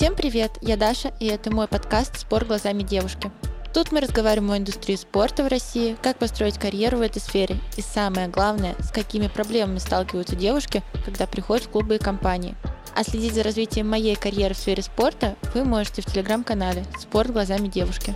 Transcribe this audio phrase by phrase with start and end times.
[0.00, 3.30] Всем привет, я Даша, и это мой подкаст «Спор глазами девушки».
[3.74, 7.82] Тут мы разговариваем о индустрии спорта в России, как построить карьеру в этой сфере и
[7.82, 12.56] самое главное, с какими проблемами сталкиваются девушки, когда приходят в клубы и компании.
[12.96, 17.68] А следить за развитием моей карьеры в сфере спорта вы можете в телеграм-канале «Спорт глазами
[17.68, 18.14] девушки».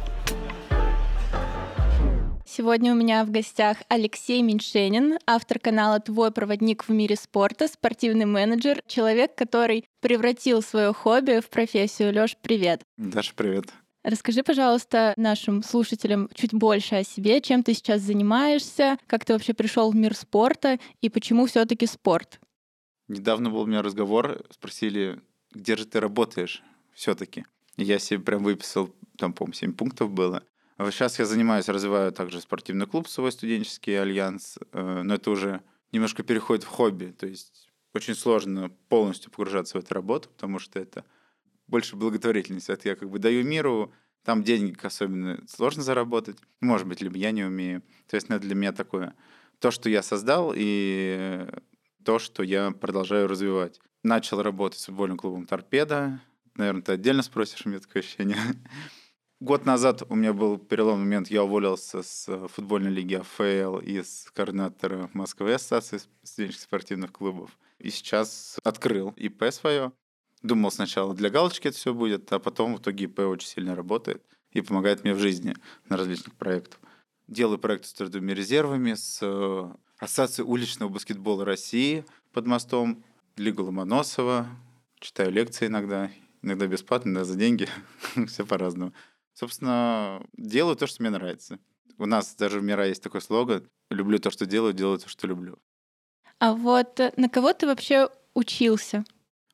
[2.57, 8.27] Сегодня у меня в гостях Алексей Меньшенин, автор канала «Твой проводник в мире спорта», спортивный
[8.27, 12.13] менеджер, человек, который превратил свое хобби в профессию.
[12.13, 12.83] Лёш, привет.
[12.97, 13.73] Даша, привет.
[14.05, 19.53] Расскажи, пожалуйста, нашим слушателям чуть больше о себе, чем ты сейчас занимаешься, как ты вообще
[19.53, 22.39] пришел в мир спорта и почему все-таки спорт?
[23.09, 26.63] Недавно был у меня разговор, спросили, где же ты работаешь
[26.93, 27.47] все-таки.
[27.77, 30.45] Я себе прям выписал, там, по-моему, 7 пунктов было.
[30.79, 36.25] Сейчас я занимаюсь, развиваю также спортивный клуб, свой студенческий альянс, э, но это уже немножко
[36.25, 41.05] переходит в хобби, то есть очень сложно полностью погружаться в эту работу, потому что это
[41.69, 42.69] больше благотворительность.
[42.69, 43.93] Это я как бы даю миру,
[44.25, 47.83] там деньги особенно сложно заработать, может быть, либо я не умею.
[48.09, 49.15] То есть ну, это для меня такое
[49.61, 51.47] то, что я создал, и
[52.05, 53.81] то, что я продолжаю развивать.
[54.03, 56.21] Начал работать с футбольным клубом «Торпеда».
[56.57, 58.37] Наверное, ты отдельно спросишь, у меня такое ощущение.
[59.45, 64.03] Год назад у меня был переломный момент, я уволился с э, футбольной лиги АФЛ и
[64.03, 67.51] с координатора Москвы Ассоциации студенческих спортивных клубов.
[67.79, 69.93] И сейчас открыл ИП свое.
[70.43, 74.25] Думал сначала для галочки это все будет, а потом в итоге ИП очень сильно работает
[74.53, 75.55] и помогает мне в жизни
[75.91, 76.81] на различных проектах.
[77.29, 83.05] Делаю проекты с трудовыми резервами, с э, Ассоциацией уличного баскетбола России под мостом,
[83.37, 84.47] Лигу Ломоносова,
[85.01, 87.69] читаю лекции иногда, иногда бесплатно, иногда за деньги,
[88.27, 88.95] все по-разному.
[89.35, 91.59] Собственно, делаю то, что мне нравится.
[91.99, 95.27] У нас даже в Мира есть такой слоган «Люблю то, что делаю, делаю то, что
[95.27, 95.59] люблю».
[96.39, 99.05] А вот э, на кого ты вообще учился?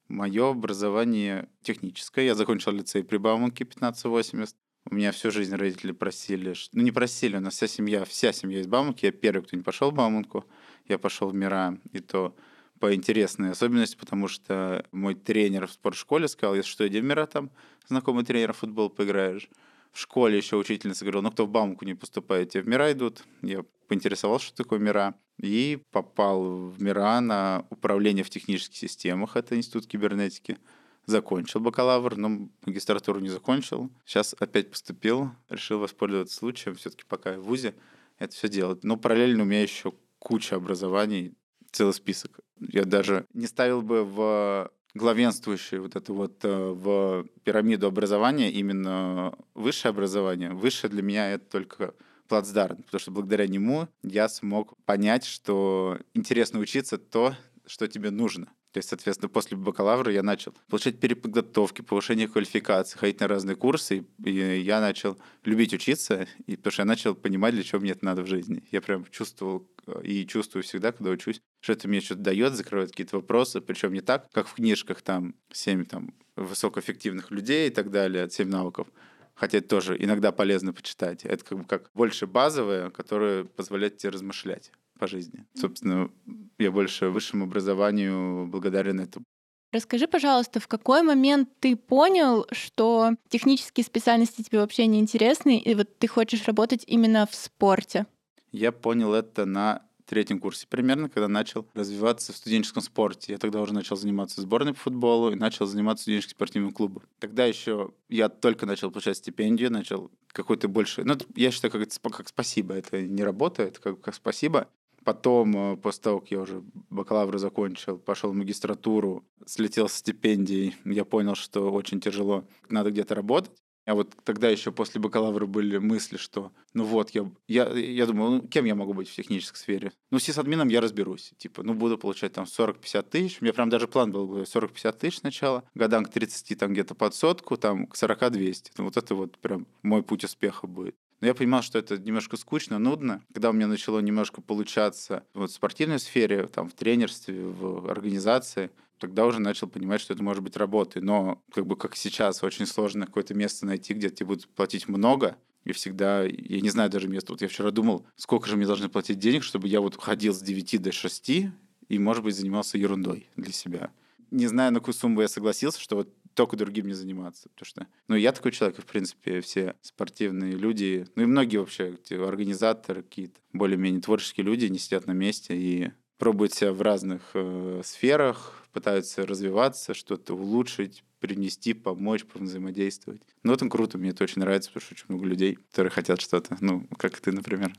[0.09, 2.27] Мое образование техническое.
[2.27, 4.57] Я закончил лицей при Бауманке 1580.
[4.91, 8.61] У меня всю жизнь родители просили, ну не просили, у нас вся семья, вся семья
[8.61, 9.05] из Бауманки.
[9.05, 10.47] Я первый, кто не пошел в Бауманку.
[10.89, 12.35] Я пошел в Мира, и то
[12.81, 17.27] по интересной особенности, потому что мой тренер в спортшколе сказал, если что, иди в Мира
[17.27, 17.51] там,
[17.87, 19.51] знакомый тренер футбол поиграешь
[19.93, 23.25] в школе еще учительница говорила, ну, кто в Баумку не поступает, те в Мира идут.
[23.43, 29.57] Я поинтересовался, что такое Мира, и попал в Мира на управление в технических системах, это
[29.57, 30.59] Институт кибернетики.
[31.07, 33.91] Закончил бакалавр, но магистратуру не закончил.
[34.05, 37.75] Сейчас опять поступил, решил воспользоваться случаем, все-таки пока в ВУЗе
[38.19, 38.85] это все делать.
[38.85, 41.35] Но параллельно у меня еще куча образований,
[41.73, 42.41] целый список.
[42.61, 49.35] Я даже не ставил бы в главенствующее вот это вот э, в пирамиду образования именно
[49.55, 50.51] высшее образование.
[50.51, 51.95] Высшее для меня это только
[52.29, 57.35] плацдарм, потому что благодаря нему я смог понять, что интересно учиться то,
[57.67, 58.49] что тебе нужно.
[58.73, 64.07] То есть, соответственно, после бакалавра я начал получать переподготовки, повышение квалификации, ходить на разные курсы,
[64.25, 68.05] и я начал любить учиться, и, потому что я начал понимать, для чего мне это
[68.05, 68.63] надо в жизни.
[68.71, 69.69] Я прям чувствовал
[70.05, 74.03] и чувствую всегда, когда учусь, что это мне что-то дает, закрывает какие-то вопросы, причем не
[74.03, 78.87] так, как в книжках там семь там высокоэффективных людей и так далее, семь навыков,
[79.35, 81.25] хотя это тоже иногда полезно почитать.
[81.25, 85.47] Это как бы как больше базовое, которое позволяет тебе размышлять по жизни.
[85.55, 86.11] Собственно,
[86.59, 89.25] я больше высшему образованию благодарен этому.
[89.73, 95.75] Расскажи, пожалуйста, в какой момент ты понял, что технические специальности тебе вообще не интересны, и
[95.75, 98.07] вот ты хочешь работать именно в спорте?
[98.53, 103.33] Я понял это на третьем курсе примерно, когда начал развиваться в студенческом спорте.
[103.33, 107.05] Я тогда уже начал заниматься сборной по футболу и начал заниматься студенческим спортивным клубом.
[107.21, 111.05] Тогда еще я только начал получать стипендию, начал какой-то больше...
[111.05, 112.75] Ну, я считаю, как, это, как спасибо.
[112.75, 114.69] Это не работа, это как, как спасибо.
[115.11, 120.77] Потом, э, после того, как я уже бакалавр закончил, пошел в магистратуру, слетел с стипендией,
[120.85, 123.51] я понял, что очень тяжело, надо где-то работать.
[123.87, 128.31] А вот тогда еще после бакалавра были мысли, что ну вот, я, я, я думаю,
[128.31, 129.93] ну, кем я могу быть в технической сфере?
[130.13, 131.33] Ну, с админом я разберусь.
[131.39, 133.39] Типа, ну, буду получать там 40-50 тысяч.
[133.41, 135.65] У меня прям даже план был 40-50 тысяч сначала.
[135.75, 138.75] Годам к 30 там где-то под сотку, там к 40-200.
[138.79, 140.95] Ну, вот это вот прям мой путь успеха будет.
[141.21, 143.23] Но я понимал, что это немножко скучно, нудно.
[143.33, 148.71] Когда у меня начало немножко получаться вот в спортивной сфере, там, в тренерстве, в организации,
[148.99, 151.03] тогда уже начал понимать, что это может быть работой.
[151.03, 155.37] Но как бы как сейчас очень сложно какое-то место найти, где тебе будут платить много,
[155.65, 157.33] и всегда, я не знаю даже места.
[157.33, 160.41] Вот я вчера думал, сколько же мне должны платить денег, чтобы я вот ходил с
[160.41, 163.91] 9 до 6 и, может быть, занимался ерундой для себя.
[164.31, 167.49] Не знаю, на какую сумму я согласился, что вот только другим не заниматься.
[167.51, 171.99] Потому что, ну, я такой человек, в принципе, все спортивные люди, ну, и многие вообще,
[172.11, 177.81] организаторы какие-то, более-менее творческие люди не сидят на месте и пробуют себя в разных э,
[177.85, 183.23] сферах, пытаются развиваться, что-то улучшить, принести, помочь, взаимодействовать.
[183.43, 186.57] Ну, это круто, мне это очень нравится, потому что очень много людей, которые хотят что-то,
[186.61, 187.73] ну, как ты, например.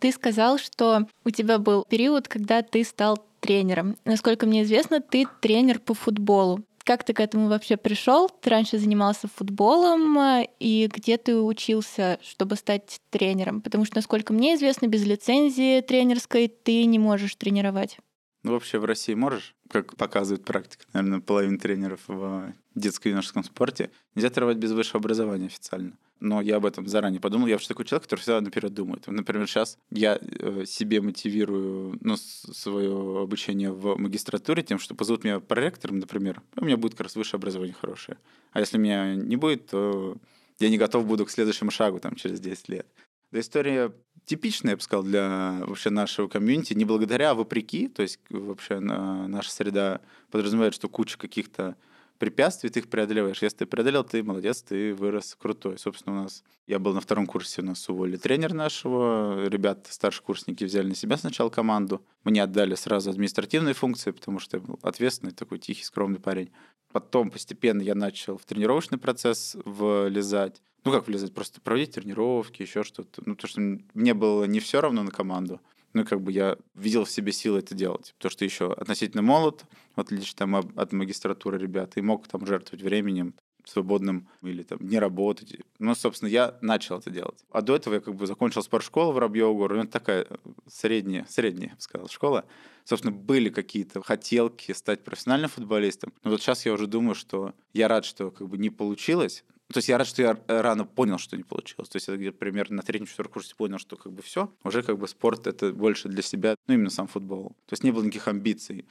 [0.00, 3.96] Ты сказал, что у тебя был период, когда ты стал тренером.
[4.04, 6.64] Насколько мне известно, ты тренер по футболу.
[6.84, 8.28] Как ты к этому вообще пришел?
[8.28, 13.60] Ты раньше занимался футболом, и где ты учился, чтобы стать тренером?
[13.60, 17.98] Потому что, насколько мне известно, без лицензии тренерской ты не можешь тренировать.
[18.42, 24.30] Ну, вообще в России можешь, как показывает практика, наверное, половина тренеров в детско-юношеском спорте, нельзя
[24.30, 25.92] тренировать без высшего образования официально
[26.22, 27.46] но я об этом заранее подумал.
[27.46, 29.06] Я вообще такой человек, который всегда наперед думает.
[29.06, 35.40] Например, сейчас я э, себе мотивирую ну, свое обучение в магистратуре тем, что позовут меня
[35.40, 38.18] проректором, например, у меня будет как раз высшее образование хорошее.
[38.52, 40.16] А если меня не будет, то
[40.58, 42.86] я не готов буду к следующему шагу там, через 10 лет.
[43.32, 43.92] Да история
[44.26, 47.88] типичная, я бы сказал, для вообще нашего комьюнити, не благодаря, а вопреки.
[47.88, 51.76] То есть вообще наша среда подразумевает, что куча каких-то
[52.22, 53.42] препятствий, ты их преодолеваешь.
[53.42, 55.76] Если ты преодолел, ты молодец, ты вырос крутой.
[55.76, 56.44] Собственно, у нас...
[56.68, 59.48] Я был на втором курсе, у нас уволили тренер нашего.
[59.48, 62.06] Ребята, старшекурсники, взяли на себя сначала команду.
[62.22, 66.52] Мне отдали сразу административные функции, потому что я был ответственный, такой тихий, скромный парень.
[66.92, 70.62] Потом постепенно я начал в тренировочный процесс влезать.
[70.84, 71.34] Ну, как влезать?
[71.34, 73.20] Просто проводить тренировки, еще что-то.
[73.26, 73.60] Ну, потому что
[73.94, 75.60] мне было не все равно на команду
[75.92, 78.14] ну, как бы я видел в себе силы это делать.
[78.16, 82.82] Потому что еще относительно молод, в отличие там от магистратуры ребят, и мог там жертвовать
[82.82, 83.34] временем
[83.64, 85.56] свободным или там не работать.
[85.78, 87.44] Ну, собственно, я начал это делать.
[87.50, 90.26] А до этого я как бы закончил спортшколу в Рабьеву ну, это такая
[90.66, 92.44] средняя, средняя, я бы сказал, школа.
[92.84, 96.12] Собственно, были какие-то хотелки стать профессиональным футболистом.
[96.24, 99.78] Но вот сейчас я уже думаю, что я рад, что как бы не получилось, то
[99.78, 101.88] есть я рад, что я рано понял, что не получилось.
[101.88, 104.82] То есть я где-то примерно на третьем, четвертом курсе понял, что как бы все, уже
[104.82, 107.50] как бы спорт это больше для себя, ну именно сам футбол.
[107.66, 108.86] То есть не было никаких амбиций.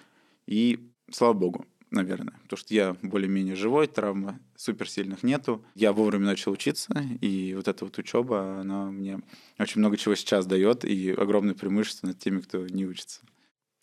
[0.47, 2.33] И слава богу, наверное.
[2.43, 5.63] Потому что я более-менее живой, травмы суперсильных нету.
[5.75, 9.19] Я вовремя начал учиться, и вот эта вот учеба, она мне
[9.59, 13.21] очень много чего сейчас дает, и огромное преимущество над теми, кто не учится.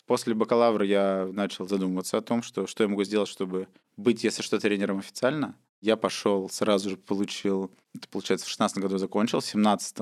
[0.05, 4.41] После бакалавра я начал задумываться о том, что, что я могу сделать, чтобы быть, если
[4.41, 9.45] что, тренером официально, я пошел, сразу же получил, это получается в 16 году закончил, в
[9.45, 9.97] 17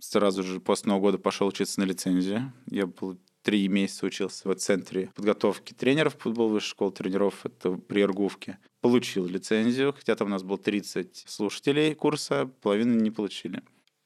[0.00, 2.52] сразу же после Нового года пошел учиться на лицензию.
[2.66, 8.02] Я был три месяца учился в центре подготовки тренеров футбол высшей школы тренеров, это при
[8.02, 8.58] Иргувке.
[8.80, 13.62] Получил лицензию, хотя там у нас было 30 слушателей курса, половины не получили.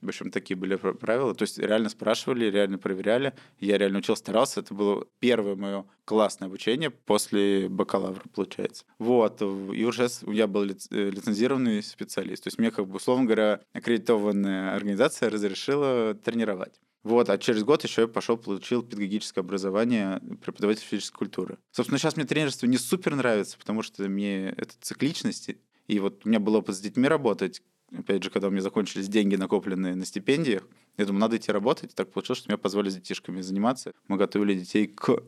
[0.06, 1.34] В общем, такие были правила.
[1.34, 3.34] То есть реально спрашивали, реально проверяли.
[3.58, 4.60] Я реально учил, старался.
[4.60, 8.84] Это было первое мое классное обучение после бакалавра, получается.
[9.00, 9.42] Вот.
[9.42, 12.44] И уже я был э, лицензированный специалист.
[12.44, 16.80] То есть мне, как бы, условно говоря, аккредитованная организация разрешила тренировать.
[17.02, 21.58] Вот, а через год еще я пошел, получил педагогическое образование преподаватель физической культуры.
[21.70, 25.50] Собственно, сейчас мне тренерство не супер нравится, потому что мне это цикличность.
[25.86, 27.62] И вот у меня был опыт с детьми работать,
[27.92, 30.66] опять же, когда у меня закончились деньги, накопленные на стипендиях,
[30.96, 31.94] я думаю, надо идти работать.
[31.94, 33.92] Так получилось, что меня позвали с детишками заниматься.
[34.08, 35.22] Мы готовили детей к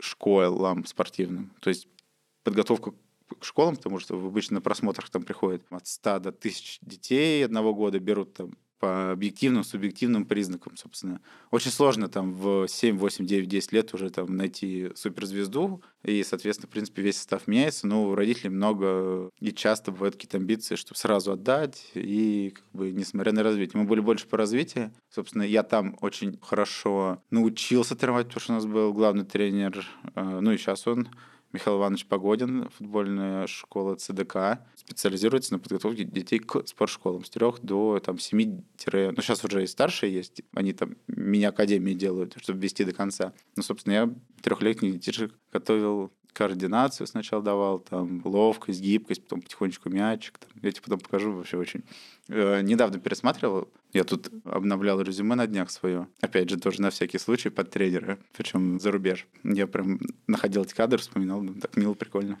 [0.00, 1.52] школам спортивным.
[1.60, 1.88] То есть
[2.42, 2.92] подготовка
[3.38, 7.74] к школам, потому что обычно на просмотрах там приходит от 100 до 1000 детей одного
[7.74, 11.22] года, берут там по объективным, субъективным признакам, собственно.
[11.50, 16.68] Очень сложно там в 7, 8, 9, 10 лет уже там найти суперзвезду, и, соответственно,
[16.68, 20.98] в принципе, весь состав меняется, но у родителей много и часто бывают какие-то амбиции, чтобы
[20.98, 23.80] сразу отдать, и как бы несмотря на развитие.
[23.80, 24.92] Мы были больше по развитию.
[25.08, 30.40] Собственно, я там очень хорошо научился тренировать, потому что у нас был главный тренер, э,
[30.42, 31.08] ну и сейчас он
[31.54, 38.00] Михаил Иванович Погодин, футбольная школа ЦДК, специализируется на подготовке детей к спортшколам с 3 до
[38.00, 38.60] там, 7
[38.92, 43.32] ну, сейчас уже и старшие есть, они там мини-академии делают, чтобы вести до конца.
[43.54, 50.38] Ну, собственно, я трехлетних детишек готовил координацию сначала давал, там, ловкость, гибкость, потом потихонечку мячик.
[50.38, 50.50] Там.
[50.60, 51.84] Я тебе потом покажу вообще очень.
[52.26, 56.08] Э, недавно пересматривал, я тут обновлял резюме на днях свое.
[56.20, 59.26] Опять же, тоже на всякий случай под тренера, причем за рубеж.
[59.44, 62.38] Я прям находил эти кадры, вспоминал, так мило, прикольно.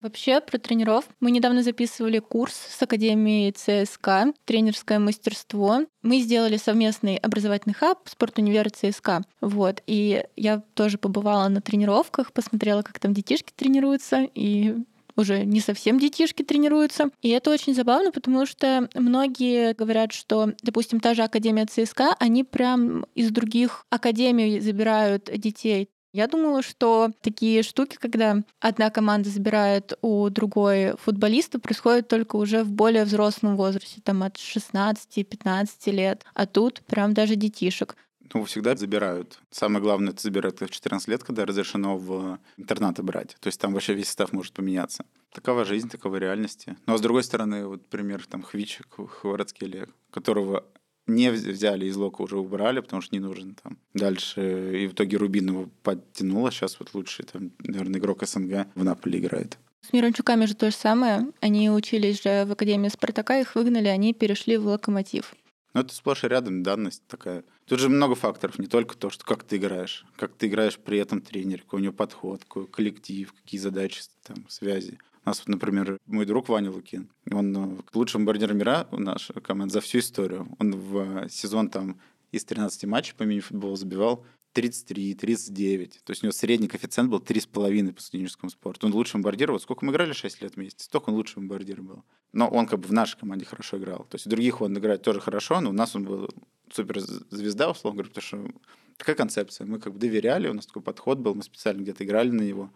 [0.00, 1.04] Вообще про тренеров.
[1.20, 5.86] Мы недавно записывали курс с Академией ЦСК «Тренерское мастерство».
[6.02, 9.20] Мы сделали совместный образовательный хаб «Спортунивер ЦСК».
[9.40, 9.80] Вот.
[9.86, 14.74] И я тоже побывала на тренировках, посмотрела, как там детишки тренируются, и
[15.16, 17.10] уже не совсем детишки тренируются.
[17.20, 22.44] И это очень забавно, потому что многие говорят, что, допустим, та же Академия ЦСКА, они
[22.44, 25.88] прям из других академий забирают детей.
[26.14, 32.64] Я думала, что такие штуки, когда одна команда забирает у другой футболиста, происходят только уже
[32.64, 36.26] в более взрослом возрасте, там от 16-15 лет.
[36.34, 37.96] А тут прям даже детишек.
[38.32, 39.38] Ну, всегда забирают.
[39.50, 43.36] Самое главное, это забирают в 14 лет, когда разрешено в интернаты брать.
[43.40, 45.04] То есть там вообще весь состав может поменяться.
[45.32, 46.76] Такова жизнь, такова реальности.
[46.86, 50.64] Ну, а с другой стороны, вот пример там Хвичик, Хворецкеле, которого
[51.06, 53.78] не взяли из Лока, уже убрали, потому что не нужен там.
[53.94, 58.84] Дальше и в итоге Рубин его подтянула, сейчас вот лучший, там, наверное, игрок СНГ в
[58.84, 59.58] Наполе играет.
[59.80, 61.26] С Мирончуками же то же самое.
[61.40, 65.34] Они учились же в Академии Спартака, их выгнали, они перешли в Локомотив.
[65.74, 67.44] Ну, это сплошь и рядом данность такая.
[67.72, 70.98] Тут же много факторов, не только то, что как ты играешь, как ты играешь при
[70.98, 74.98] этом тренер, какой у него подход, какой коллектив, какие задачи, там, связи.
[75.24, 79.40] У нас, вот, например, мой друг Ваня Лукин, он э, лучший бомбардир мира у нашей
[79.40, 80.54] команды за всю историю.
[80.58, 81.98] Он в сезон там
[82.30, 86.00] из 13 матчей по мини-футболу забивал 33, 39.
[86.04, 88.86] То есть у него средний коэффициент был 3,5 по студенческому спорту.
[88.86, 89.52] Он лучший бомбардир.
[89.52, 92.04] Вот сколько мы играли 6 лет вместе, столько он лучший бомбардир был.
[92.32, 94.06] Но он как бы в нашей команде хорошо играл.
[94.10, 96.28] То есть у других он играет тоже хорошо, но у нас он был
[96.70, 98.60] суперзвезда, условно говоря, потому что
[98.96, 99.66] такая концепция.
[99.66, 102.70] Мы как бы доверяли, у нас такой подход был, мы специально где-то играли на него.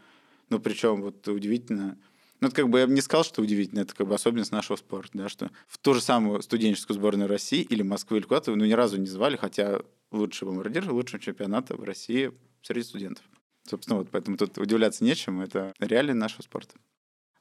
[0.49, 1.99] Ну, причем вот удивительно,
[2.41, 4.77] ну, это как бы я бы не сказал, что удивительно, это как бы особенность нашего
[4.77, 8.65] спорта, да, что в ту же самую студенческую сборную России или Москвы или куда-то, ну,
[8.65, 12.33] ни разу не звали, хотя лучший бомбардир лучшего чемпионата в России
[12.63, 13.25] среди студентов.
[13.69, 16.77] Собственно, вот поэтому тут удивляться нечем, это реалии нашего спорта.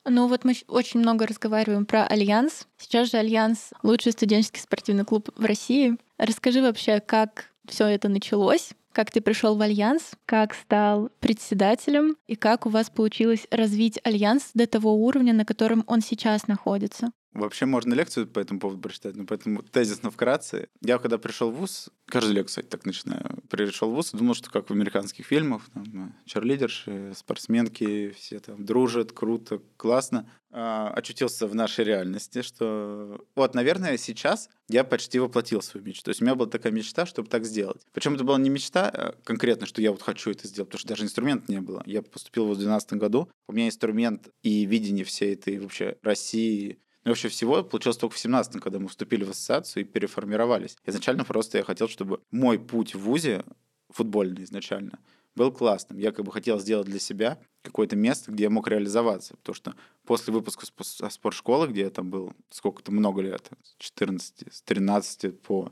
[0.07, 2.67] Ну вот мы очень много разговариваем про Альянс.
[2.77, 5.97] Сейчас же Альянс— лучший студенческий спортивный клуб в России.
[6.17, 12.35] Расскажи вообще, как все это началось, как ты пришел в Альянс, как стал председателем и
[12.35, 17.11] как у вас получилось развить Альянс до того уровня, на котором он сейчас находится.
[17.35, 20.69] Вообще можно лекцию по этому поводу прочитать, но поэтому тезисно вкратце.
[20.81, 24.69] Я когда пришел в ВУЗ, каждую лекцию так начинаю, пришел в ВУЗ думал, что как
[24.69, 30.29] в американских фильмах, там, э, черлидерши, спортсменки, все там дружат, круто, классно.
[30.57, 36.05] А, очутился в нашей реальности, что вот, наверное, сейчас я почти воплотил свою мечту.
[36.05, 37.81] То есть у меня была такая мечта, чтобы так сделать.
[37.91, 40.87] Причем это была не мечта а конкретно, что я вот хочу это сделать, потому что
[40.87, 41.83] даже инструмента не было.
[41.85, 47.11] Я поступил в 2012 году, у меня инструмент и видение всей этой вообще России, ну,
[47.11, 50.75] вообще всего получилось только в 17 когда мы вступили в ассоциацию и переформировались.
[50.85, 53.45] Изначально просто я хотел, чтобы мой путь в ВУЗе,
[53.89, 54.99] футбольный изначально,
[55.35, 55.99] был классным.
[55.99, 59.35] Я как бы хотел сделать для себя какое-то место, где я мог реализоваться.
[59.37, 60.65] Потому что после выпуска
[61.09, 65.71] спортшколы, где я там был сколько-то много лет, с 14, с 13 по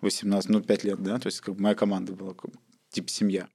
[0.00, 2.50] 18, ну, 5 лет, да, то есть как бы моя команда была как,
[2.90, 3.48] типа семья.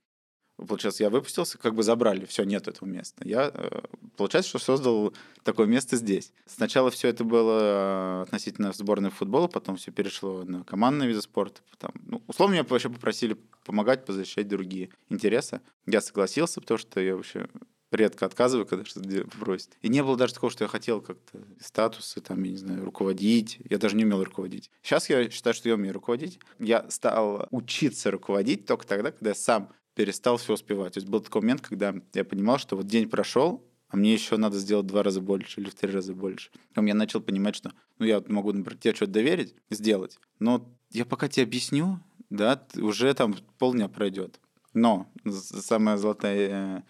[0.58, 3.24] Получается, я выпустился, как бы забрали, все, нет этого места.
[3.28, 3.82] Я, э,
[4.16, 6.34] получается, что создал такое место здесь.
[6.48, 11.62] Сначала все это было э, относительно сборной футбола, потом все перешло на командные виды спорта.
[11.70, 15.62] Потом, ну, условно, меня вообще попросили помогать, позащищать другие интересы.
[15.86, 17.48] Я согласился, потому что я вообще
[17.92, 19.78] редко отказываю, когда что-то просят.
[19.82, 23.60] И не было даже такого, что я хотел как-то статусы, там, я не знаю, руководить.
[23.70, 24.70] Я даже не умел руководить.
[24.82, 26.40] Сейчас я считаю, что я умею руководить.
[26.60, 30.94] Я стал учиться руководить только тогда, когда я сам перестал все успевать.
[30.94, 34.38] То есть был такой момент, когда я понимал, что вот день прошел, а мне еще
[34.38, 36.52] надо сделать два раза больше или в три раза больше.
[36.70, 41.04] Потом я начал понимать, что ну, я могу, например, тебе что-то доверить, сделать, но я
[41.04, 42.00] пока тебе объясню,
[42.30, 44.40] да, уже там полдня пройдет.
[44.76, 46.84] Но самая золотая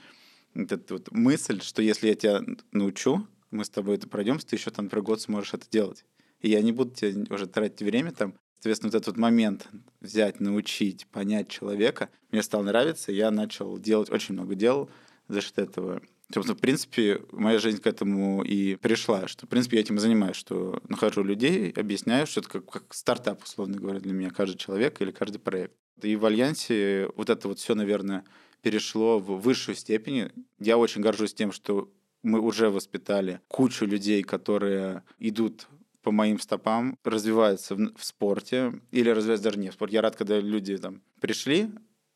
[0.53, 2.41] э, вот вот мысль, что если я тебя
[2.73, 6.03] научу, мы с тобой это пройдем, ты еще там, например, год сможешь это делать.
[6.41, 8.33] И я не буду тебе уже тратить время там
[8.67, 9.69] Соответственно, вот этот момент
[10.01, 14.89] взять, научить, понять человека, мне стал нравиться, я начал делать очень много дел
[15.29, 16.01] за счет этого.
[16.33, 19.99] Собственно, в принципе, моя жизнь к этому и пришла, что, в принципе, я этим и
[19.99, 24.57] занимаюсь, что нахожу людей, объясняю, что это как, как стартап, условно говоря, для меня, каждый
[24.57, 25.73] человек или каждый проект.
[26.01, 28.25] И в Альянсе вот это вот все, наверное,
[28.61, 30.29] перешло в высшую степень.
[30.59, 31.89] Я очень горжусь тем, что
[32.21, 35.67] мы уже воспитали кучу людей, которые идут
[36.07, 39.95] по моим стопам развиваются в, в спорте или развиваются даже не в спорте.
[39.95, 41.69] Я рад, когда люди там пришли,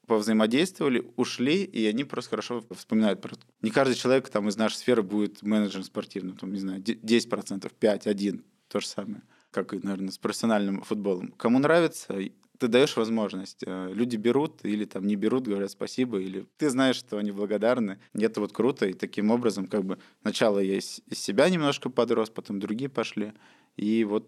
[0.07, 3.35] повзаимодействовали, ушли, и они просто хорошо вспоминают про.
[3.61, 8.07] Не каждый человек там из нашей сферы будет менеджером спортивным, там, не знаю, 10%, 5,
[8.07, 11.33] 1, то же самое, как и, наверное, с профессиональным футболом.
[11.35, 12.15] Кому нравится,
[12.61, 13.63] ты даешь возможность.
[13.65, 17.99] Э, люди берут или там не берут, говорят спасибо, или ты знаешь, что они благодарны.
[18.13, 22.59] Это вот круто, и таким образом как бы сначала я из себя немножко подрос, потом
[22.59, 23.33] другие пошли.
[23.77, 24.27] И вот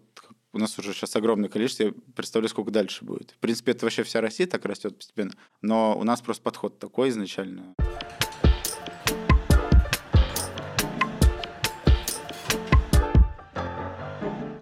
[0.52, 3.32] у нас уже сейчас огромное количество, я представляю, сколько дальше будет.
[3.32, 5.32] В принципе, это вообще вся Россия так растет постепенно,
[5.62, 7.74] но у нас просто подход такой изначально.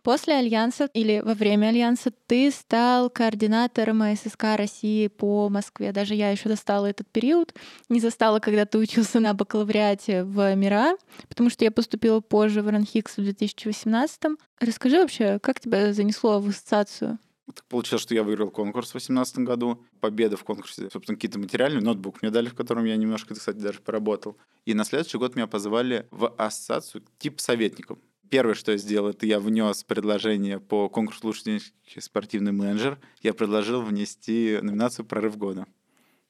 [0.03, 5.93] После Альянса или во время Альянса ты стал координатором ССК России по Москве.
[5.93, 7.55] Даже я еще достала этот период.
[7.89, 10.97] Не застала, когда ты учился на бакалавриате в МИРА,
[11.29, 14.23] потому что я поступила позже в Ранхикс в 2018.
[14.59, 17.19] Расскажи вообще, как тебя занесло в ассоциацию?
[17.55, 19.85] Так получилось, что я выиграл конкурс в 2018 году.
[20.01, 21.83] Победа в конкурсе, собственно, какие-то материальные.
[21.83, 24.37] Ноутбук мне дали, в котором я немножко, кстати, даже поработал.
[24.65, 28.01] И на следующий год меня позвали в ассоциацию типа советником.
[28.33, 31.61] Первое, что я сделал, это я внес предложение по конкурсу «Лучший
[31.99, 32.99] спортивный менеджер».
[33.21, 35.67] Я предложил внести номинацию «Прорыв года».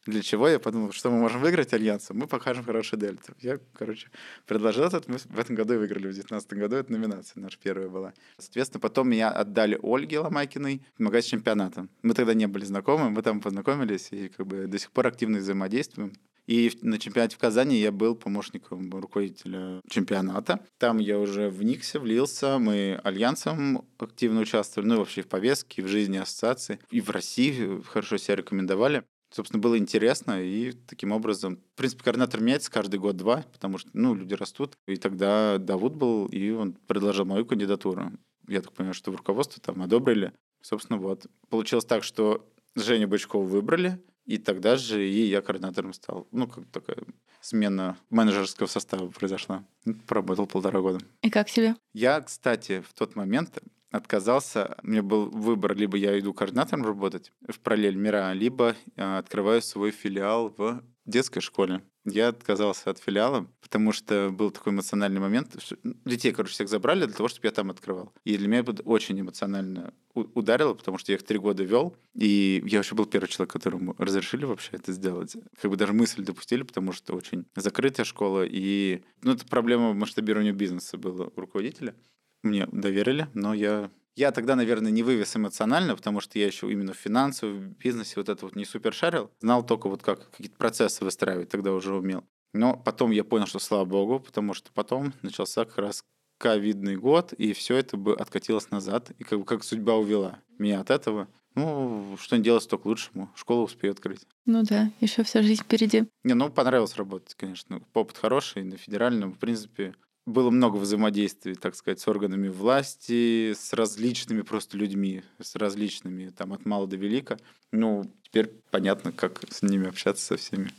[0.07, 3.35] Для чего я подумал, что мы можем выиграть альянсом, мы покажем хороший дельту.
[3.39, 4.11] Я, короче,
[4.47, 8.15] предложил этот, мы в этом году выиграли, в 2019 году эта номинация наша первая была.
[8.37, 11.87] Соответственно, потом меня отдали Ольге Ломакиной в магазин чемпионата.
[12.03, 15.39] Мы тогда не были знакомы, мы там познакомились и как бы до сих пор активно
[15.39, 16.15] взаимодействуем.
[16.47, 20.61] И на чемпионате в Казани я был помощником руководителя чемпионата.
[20.79, 22.59] Там я уже вникся, влился.
[22.59, 26.81] Мы альянсом активно участвовали, ну и вообще в повестке, в жизни ассоциации.
[26.91, 32.41] И в России хорошо себя рекомендовали собственно, было интересно, и таким образом, в принципе, координатор
[32.41, 37.25] меняется каждый год-два, потому что, ну, люди растут, и тогда Давуд был, и он предложил
[37.25, 38.13] мою кандидатуру.
[38.49, 40.33] Я так понимаю, что в руководстве там одобрили.
[40.61, 41.27] Собственно, вот.
[41.49, 46.29] Получилось так, что Женю Бычкову выбрали, и тогда же и я координатором стал.
[46.31, 46.99] Ну, как такая
[47.41, 49.64] смена менеджерского состава произошла.
[50.07, 51.00] Поработал полтора года.
[51.23, 51.75] И как тебе?
[51.93, 53.59] Я, кстати, в тот момент
[53.91, 54.76] отказался.
[54.83, 59.61] У меня был выбор, либо я иду координатором работать в параллель мира, либо э, открываю
[59.61, 61.83] свой филиал в детской школе.
[62.05, 65.57] Я отказался от филиала, потому что был такой эмоциональный момент.
[66.05, 68.13] Детей, короче, всех забрали для того, чтобы я там открывал.
[68.25, 72.63] И для меня это очень эмоционально ударило, потому что я их три года вел, и
[72.67, 75.37] я вообще был первый человек, которому разрешили вообще это сделать.
[75.61, 80.53] Как бы даже мысль допустили, потому что очень закрытая школа, и ну, это проблема масштабирования
[80.53, 81.95] бизнеса была у руководителя
[82.43, 83.91] мне доверили, но я...
[84.14, 88.28] Я тогда, наверное, не вывез эмоционально, потому что я еще именно в финансовом бизнесе вот
[88.28, 89.31] это вот не супер шарил.
[89.40, 92.25] Знал только вот как какие-то процессы выстраивать, тогда уже умел.
[92.52, 96.04] Но потом я понял, что слава богу, потому что потом начался как раз
[96.38, 100.81] ковидный год, и все это бы откатилось назад, и как бы как судьба увела меня
[100.81, 101.28] от этого.
[101.54, 103.31] Ну, что не делать, то к лучшему.
[103.37, 104.26] Школу успею открыть.
[104.47, 106.09] Ну да, еще вся жизнь впереди.
[106.25, 107.83] Не, ну понравилось работать, конечно.
[107.95, 109.95] Опыт хороший, на федеральном, в принципе,
[110.26, 116.53] было много взаимодействий, так сказать, с органами власти, с различными просто людьми, с различными, там,
[116.53, 117.38] от мала до велика.
[117.73, 120.73] Ну, теперь понятно, как с ними общаться со всеми.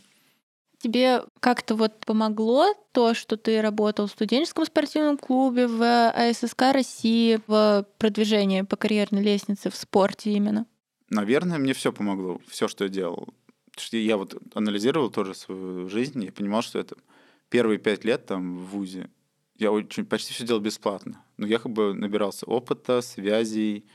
[0.78, 7.40] Тебе как-то вот помогло то, что ты работал в студенческом спортивном клубе, в АССК России,
[7.46, 10.66] в продвижении по карьерной лестнице в спорте именно?
[11.08, 13.28] Наверное, мне все помогло, все, что я делал.
[13.92, 16.96] я вот анализировал тоже свою жизнь и понимал, что это
[17.48, 19.08] первые пять лет там в ВУЗе
[19.56, 21.24] я очень, почти все делал бесплатно.
[21.36, 23.86] Но я как бы набирался опыта, связей,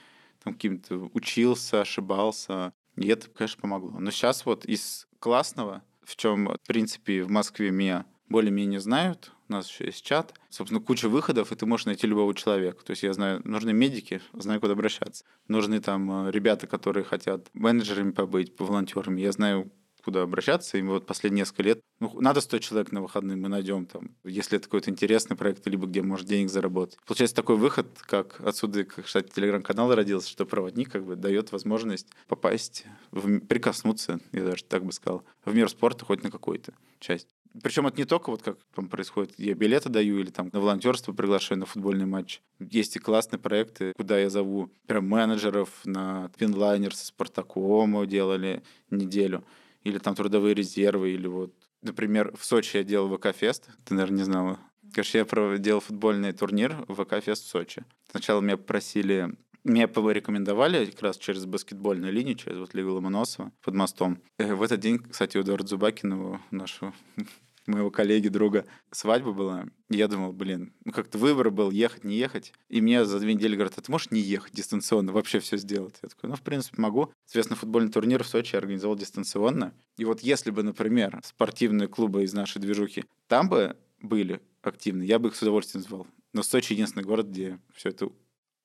[0.43, 2.73] там каким-то учился, ошибался.
[2.95, 3.99] И это, конечно, помогло.
[3.99, 9.53] Но сейчас вот из классного, в чем, в принципе, в Москве меня более-менее знают, у
[9.53, 12.83] нас еще есть чат, собственно, куча выходов, и ты можешь найти любого человека.
[12.85, 15.25] То есть я знаю, нужны медики, знаю, куда обращаться.
[15.47, 19.21] Нужны там э, ребята, которые хотят менеджерами побыть, по волонтерами.
[19.21, 19.71] Я знаю,
[20.03, 20.77] куда обращаться.
[20.77, 24.57] И вот последние несколько лет, ну, надо 100 человек на выходные, мы найдем там, если
[24.57, 26.97] это какой-то интересный проект, либо где может денег заработать.
[27.05, 32.07] Получается такой выход, как отсюда, как, кстати, телеграм-канал родился, что проводник как бы дает возможность
[32.27, 37.27] попасть, в, прикоснуться, я даже так бы сказал, в мир спорта хоть на какую-то часть.
[37.63, 41.13] Причем это не только вот как там происходит, я билеты даю или там на волонтерство
[41.13, 42.41] приглашаю на футбольный матч.
[42.59, 49.43] Есть и классные проекты, куда я зову прям менеджеров на Твинлайнер с Спартаком делали неделю
[49.83, 54.23] или там трудовые резервы, или вот, например, в Сочи я делал ВК-фест, ты, наверное, не
[54.23, 54.59] знала.
[54.93, 57.85] Конечно, я делал футбольный турнир ВК-фест в Сочи.
[58.11, 63.73] Сначала меня попросили меня порекомендовали как раз через баскетбольную линию, через вот Лигу Ломоносова под
[63.75, 64.21] мостом.
[64.37, 66.93] Э, в этот день, кстати, у Эдуарда Зубакина, нашего
[67.69, 69.65] моего коллеги, друга, свадьба была.
[69.89, 72.53] Я думал, блин, ну как-то выбор был, ехать, не ехать.
[72.67, 75.95] И мне за две недели говорят, а ты можешь не ехать дистанционно, вообще все сделать?
[76.01, 77.11] Я такой, ну, в принципе, могу.
[77.25, 79.73] Соответственно, футбольный турнир в Сочи я организовал дистанционно.
[79.97, 85.19] И вот если бы, например, спортивные клубы из нашей движухи там бы были активны, я
[85.19, 86.07] бы их с удовольствием звал.
[86.33, 88.09] Но Сочи единственный город, где все это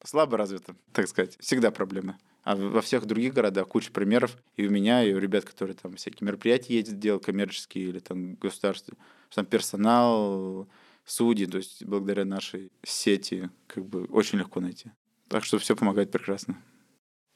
[0.05, 1.37] слабо развито, так сказать.
[1.41, 2.17] Всегда проблемы.
[2.43, 4.37] А во всех других городах куча примеров.
[4.57, 8.35] И у меня, и у ребят, которые там всякие мероприятия ездят делать, коммерческие или там
[8.35, 8.99] государственные.
[9.35, 10.69] Там персонал,
[11.05, 11.47] судьи.
[11.47, 14.91] То есть благодаря нашей сети как бы очень легко найти.
[15.29, 16.63] Так что все помогает прекрасно.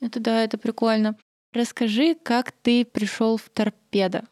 [0.00, 1.16] Это да, это прикольно.
[1.52, 4.24] Расскажи, как ты пришел в торпедо?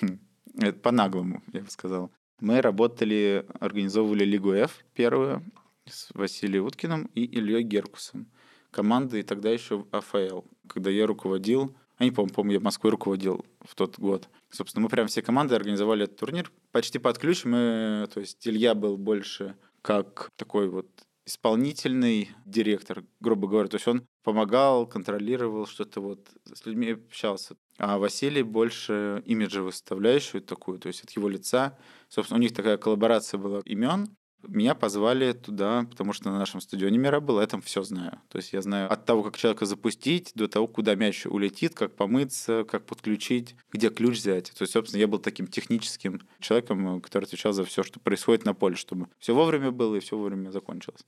[0.00, 0.18] Хм,
[0.58, 2.12] это по-наглому, я бы сказал.
[2.40, 5.44] Мы работали, организовывали Лигу F первую
[5.90, 8.30] с Василием Уткиным и Ильей Геркусом
[8.70, 13.44] команды, и тогда еще АФЛ, когда я руководил, а не помню, помню, я Москвой руководил
[13.60, 14.28] в тот год.
[14.50, 16.50] Собственно, мы прям все команды организовали этот турнир.
[16.72, 20.88] Почти под ключ мы, то есть Илья был больше как такой вот
[21.26, 23.68] исполнительный директор, грубо говоря.
[23.68, 27.56] То есть он помогал, контролировал что-то вот, с людьми общался.
[27.78, 31.78] А Василий больше имиджевую составляющую такую, то есть от его лица.
[32.08, 34.08] Собственно, у них такая коллаборация была имен,
[34.46, 38.20] меня позвали туда, потому что на нашем стадионе Мира был, я там все знаю.
[38.28, 41.94] То есть я знаю от того, как человека запустить, до того, куда мяч улетит, как
[41.94, 44.52] помыться, как подключить, где ключ взять.
[44.52, 48.54] То есть, собственно, я был таким техническим человеком, который отвечал за все, что происходит на
[48.54, 51.04] поле, чтобы все вовремя было и все вовремя закончилось.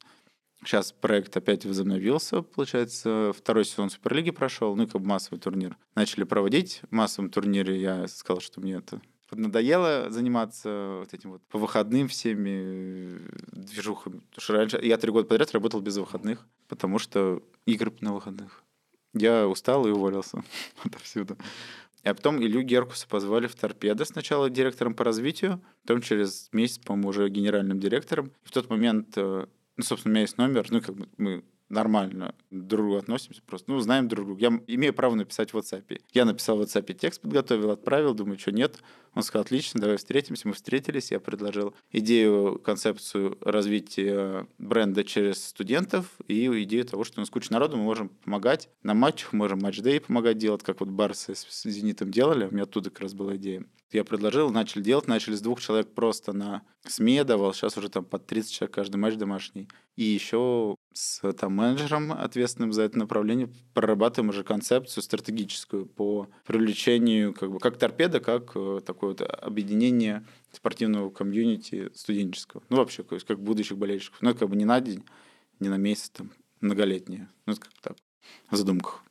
[0.64, 5.76] Сейчас проект опять возобновился, получается, второй сезон Суперлиги прошел, ну и как бы массовый турнир.
[5.96, 9.00] Начали проводить в массовом турнире, я сказал, что мне это
[9.36, 13.20] надоело заниматься вот этим вот по выходным всеми
[13.52, 14.20] движухами.
[14.30, 18.62] Потому что раньше я три года подряд работал без выходных, потому что игры на выходных.
[19.14, 20.42] Я устал и уволился
[20.84, 21.36] отовсюду.
[22.04, 27.10] А потом Илью Геркуса позвали в торпедо сначала директором по развитию, потом через месяц, по-моему,
[27.10, 28.32] уже генеральным директором.
[28.44, 31.44] И в тот момент, э, ну, собственно, у меня есть номер, ну, как бы мы
[31.72, 34.40] нормально друг к другу относимся, просто, ну, знаем друг друга.
[34.40, 36.00] Я имею право написать в WhatsApp.
[36.12, 38.78] Я написал в WhatsApp текст, подготовил, отправил, думаю, что нет.
[39.14, 40.48] Он сказал, отлично, давай встретимся.
[40.48, 47.22] Мы встретились, я предложил идею, концепцию развития бренда через студентов и идею того, что у
[47.22, 51.34] нас куча народу, мы можем помогать на матчах, можем матч-дэй помогать делать, как вот Барсы
[51.34, 52.46] с «Зенитом» делали.
[52.46, 53.64] У меня оттуда как раз была идея.
[53.92, 58.04] Я предложил, начали делать, начали с двух человек просто на СМИ давал, сейчас уже там
[58.04, 59.68] под 30 человек каждый матч домашний.
[59.96, 67.34] И еще с там, менеджером, ответственным за это направление, прорабатываем уже концепцию стратегическую по привлечению,
[67.34, 72.62] как бы, как торпеда, как э, такое вот объединение спортивного комьюнити студенческого.
[72.68, 74.20] Ну, вообще, как, как будущих болельщиков.
[74.20, 75.04] Ну, как бы не на день,
[75.60, 77.28] не на месяц, там, многолетние.
[77.46, 77.96] Ну, как так,
[78.50, 79.02] в задумках.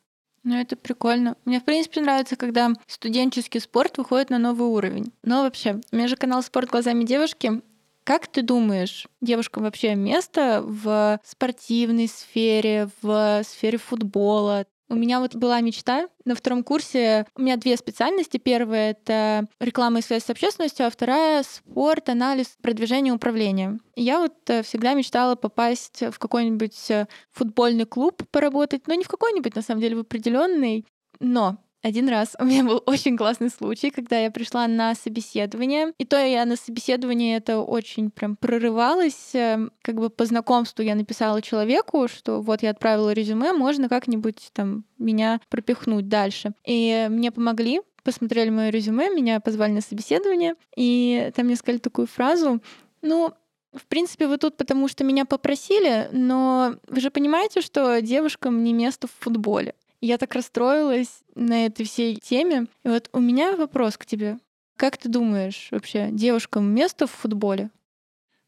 [0.44, 1.36] Ну, это прикольно.
[1.44, 5.12] Мне, в принципе, нравится, когда студенческий спорт выходит на новый уровень.
[5.22, 7.62] Но вообще, у меня же канал «Спорт глазами девушки».
[8.04, 14.66] Как ты думаешь, девушкам вообще место в спортивной сфере, в сфере футбола?
[14.88, 17.26] У меня вот была мечта на втором курсе.
[17.34, 18.36] У меня две специальности.
[18.36, 23.78] Первая— это реклама и связь с общественностью, а вторая— спорт, анализ, продвижение, управление.
[23.94, 29.04] И я вот э, всегда мечтала попасть в какой-нибудь э, футбольный клуб поработать, но не
[29.04, 30.84] в какой-нибудь, на самом деле, в определенный.
[31.20, 35.92] Но один раз у меня был очень классный случай, когда я пришла на собеседование.
[35.98, 39.34] И то я на собеседовании это очень прям прорывалась.
[39.34, 44.50] Эм, как бы по знакомству я написала человеку, что вот я отправила резюме, можно как-нибудь
[44.52, 46.52] там меня пропихнуть дальше.
[46.64, 52.06] И мне помогли, посмотрели мое резюме, меня позвали на собеседование, и там мне сказали такую
[52.06, 52.60] фразу,
[53.00, 53.32] ну,
[53.72, 58.72] в принципе, вы тут потому, что меня попросили, но вы же понимаете, что девушкам не
[58.72, 59.74] место в футболе.
[60.02, 62.66] Я так расстроилась на этой всей теме.
[62.82, 64.38] И вот у меня вопрос к тебе.
[64.76, 67.70] Как ты думаешь, вообще, девушкам место в футболе?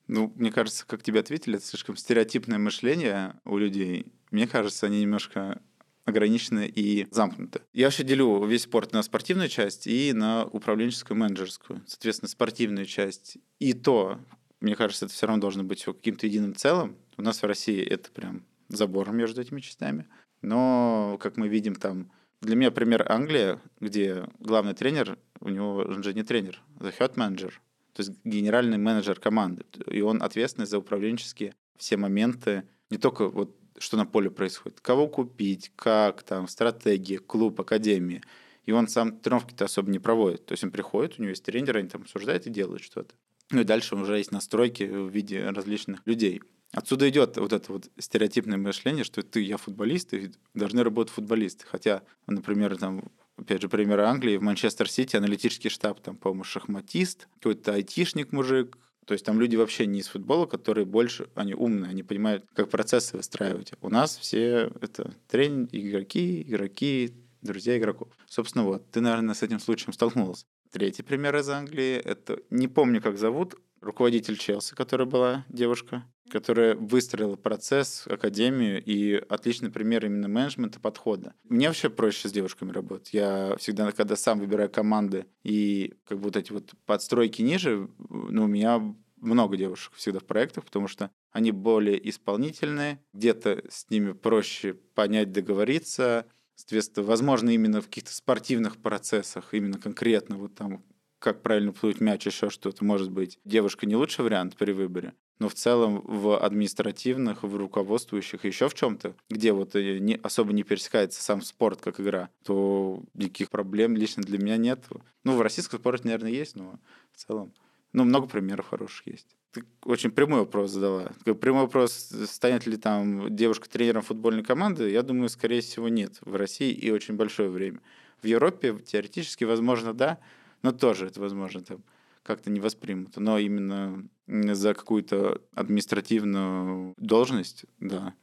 [0.09, 4.07] Ну, мне кажется, как тебе ответили, это слишком стереотипное мышление у людей.
[4.33, 5.63] Мне кажется, они немножко
[6.05, 7.61] ограничены и замкнуты.
[7.73, 11.83] Я вообще делю весь спорт на спортивную часть и на управленческую менеджерскую.
[11.87, 14.19] Соответственно, спортивную часть и то,
[14.61, 16.97] мне кажется, это все равно должно быть все каким-то единым целым.
[17.17, 20.09] У нас в России это прям забор между этими частями.
[20.45, 22.11] Но, как мы видим, там...
[22.41, 27.15] Для меня пример Англия, где главный тренер, у него он же не тренер, the head
[27.15, 27.53] manager,
[27.95, 29.65] то есть генеральный менеджер команды.
[29.87, 35.09] И он ответственный за управленческие все моменты, не только вот что на поле происходит, кого
[35.09, 38.23] купить, как там, стратегия, клуб, академия.
[38.67, 40.47] И он сам тренировки-то особо не проводит.
[40.47, 43.15] То есть он приходит, у него есть тренер, они там обсуждают и делают что-то.
[43.51, 46.43] Ну и дальше уже есть настройки в виде различных людей.
[46.73, 51.65] Отсюда идет вот это вот стереотипное мышление, что ты, я футболист, и должны работать футболисты.
[51.67, 57.75] Хотя, например, там, опять же, пример Англии, в Манчестер-Сити аналитический штаб, там, по-моему, шахматист, какой-то
[57.75, 58.77] айтишник мужик,
[59.07, 62.71] то есть там люди вообще не из футбола, которые больше, они умные, они понимают, как
[62.71, 63.73] процессы выстраивать.
[63.81, 68.09] У нас все это тренинг, игроки, игроки, друзья игроков.
[68.27, 70.47] Собственно, вот, ты, наверное, с этим случаем столкнулся.
[70.75, 76.75] Третий пример из Англии, это, не помню, как зовут, руководитель Челси, которая была девушка, которая
[76.75, 81.35] выстроила процесс, академию и отличный пример именно менеджмента подхода.
[81.45, 83.15] Мне вообще проще с девушками работать.
[83.15, 88.43] Я всегда, когда сам выбираю команды и как бы вот эти вот подстройки ниже, ну,
[88.43, 94.11] у меня много девушек всегда в проектах, потому что они более исполнительные, где-то с ними
[94.11, 100.85] проще понять, договориться, Соответственно, возможно, именно в каких-то спортивных процессах, именно конкретно вот там
[101.19, 105.49] как правильно плыть мяч, еще что-то, может быть, девушка не лучший вариант при выборе, но
[105.49, 110.65] в целом в административных, в руководствующих, еще в чем-то, где вот э, не, особо не
[110.65, 114.85] пересекается сам спорт как игра, то никаких проблем лично для меня нет.
[115.25, 116.79] Ну, в российском спорте, наверное, есть, но
[117.13, 117.55] в целом
[117.95, 119.35] Ну, много примеров хороших есть.
[119.55, 121.13] Ты очень прямой вопрос задала.
[121.41, 121.93] Прямой вопрос,
[122.27, 126.91] станет ли там девушка тренером футбольной команды, я думаю, скорее всего, нет в России и
[126.91, 127.81] очень большое время.
[128.21, 130.19] В Европе теоретически, возможно, да,
[130.63, 131.85] но тоже это возможно там
[132.25, 133.17] как-то не воспримут.
[133.17, 138.15] Но именно за какую-то административную должность, да.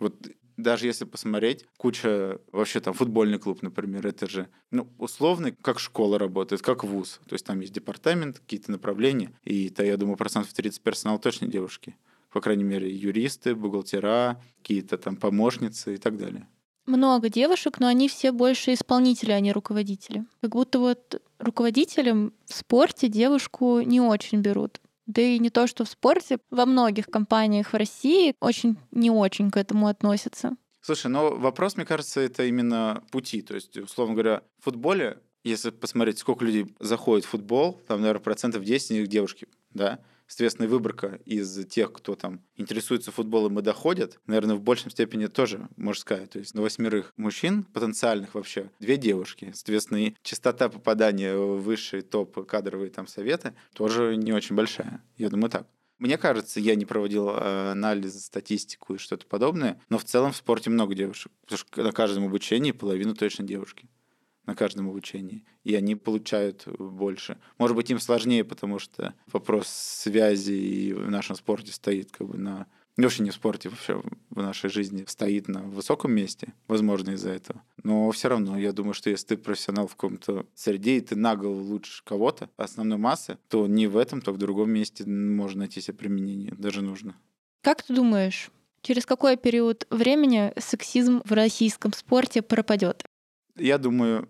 [0.00, 0.26] Вот
[0.62, 6.18] даже если посмотреть, куча вообще там футбольный клуб, например, это же ну, условно как школа
[6.18, 7.20] работает, как вуз.
[7.28, 11.46] То есть там есть департамент, какие-то направления, и то, я думаю, процентов 30 персонала точно
[11.46, 11.96] девушки.
[12.32, 16.46] По крайней мере, юристы, бухгалтера, какие-то там помощницы и так далее.
[16.86, 20.24] Много девушек, но они все больше исполнители, а не руководители.
[20.40, 24.80] Как будто вот руководителем в спорте девушку не очень берут.
[25.10, 29.50] Да и не то, что в спорте, во многих компаниях в России очень не очень
[29.50, 30.52] к этому относятся.
[30.80, 33.42] Слушай, но вопрос, мне кажется, это именно пути.
[33.42, 38.22] То есть, условно говоря, в футболе, если посмотреть, сколько людей заходит в футбол, там, наверное,
[38.22, 39.98] процентов 10 из них девушки, да,
[40.30, 45.68] Соответственно, выборка из тех, кто там интересуется футболом и доходят, наверное, в большей степени тоже
[45.76, 46.28] мужская.
[46.28, 49.50] То есть на восьмерых мужчин потенциальных вообще две девушки.
[49.52, 55.02] Соответственно, и частота попадания в высшие топ кадровые там советы тоже не очень большая.
[55.16, 55.66] Я думаю, так.
[55.98, 60.36] Мне кажется, я не проводил э, анализ, статистику и что-то подобное, но в целом в
[60.36, 63.88] спорте много девушек, потому что на каждом обучении половину точно девушки
[64.50, 67.38] на каждом обучении, и они получают больше.
[67.56, 72.66] Может быть, им сложнее, потому что вопрос связи в нашем спорте стоит как бы на
[72.96, 77.30] ну, вообще не в спорте, вообще в нашей жизни стоит на высоком месте, возможно, из-за
[77.30, 77.62] этого.
[77.84, 81.36] Но все равно, я думаю, что если ты профессионал в каком-то среде, и ты на
[81.36, 85.80] голову лучше кого-то, основной массы, то не в этом, то в другом месте можно найти
[85.80, 87.14] себе применение, даже нужно.
[87.62, 88.50] Как ты думаешь,
[88.82, 93.04] через какой период времени сексизм в российском спорте пропадет?
[93.56, 94.28] Я думаю,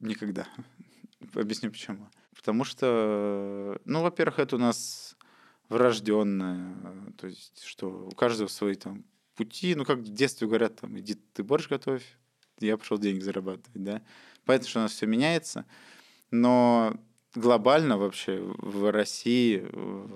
[0.00, 0.46] Никогда.
[1.34, 2.08] Объясню почему.
[2.36, 5.16] Потому что, ну, во-первых, это у нас
[5.68, 10.98] врожденное, то есть, что у каждого свои там пути, ну, как в детстве говорят, там,
[10.98, 12.04] иди ты борщ готовь,
[12.60, 14.02] я пошел денег зарабатывать, да.
[14.44, 15.66] Поэтому, что у нас все меняется,
[16.30, 16.98] но
[17.34, 19.64] глобально вообще в России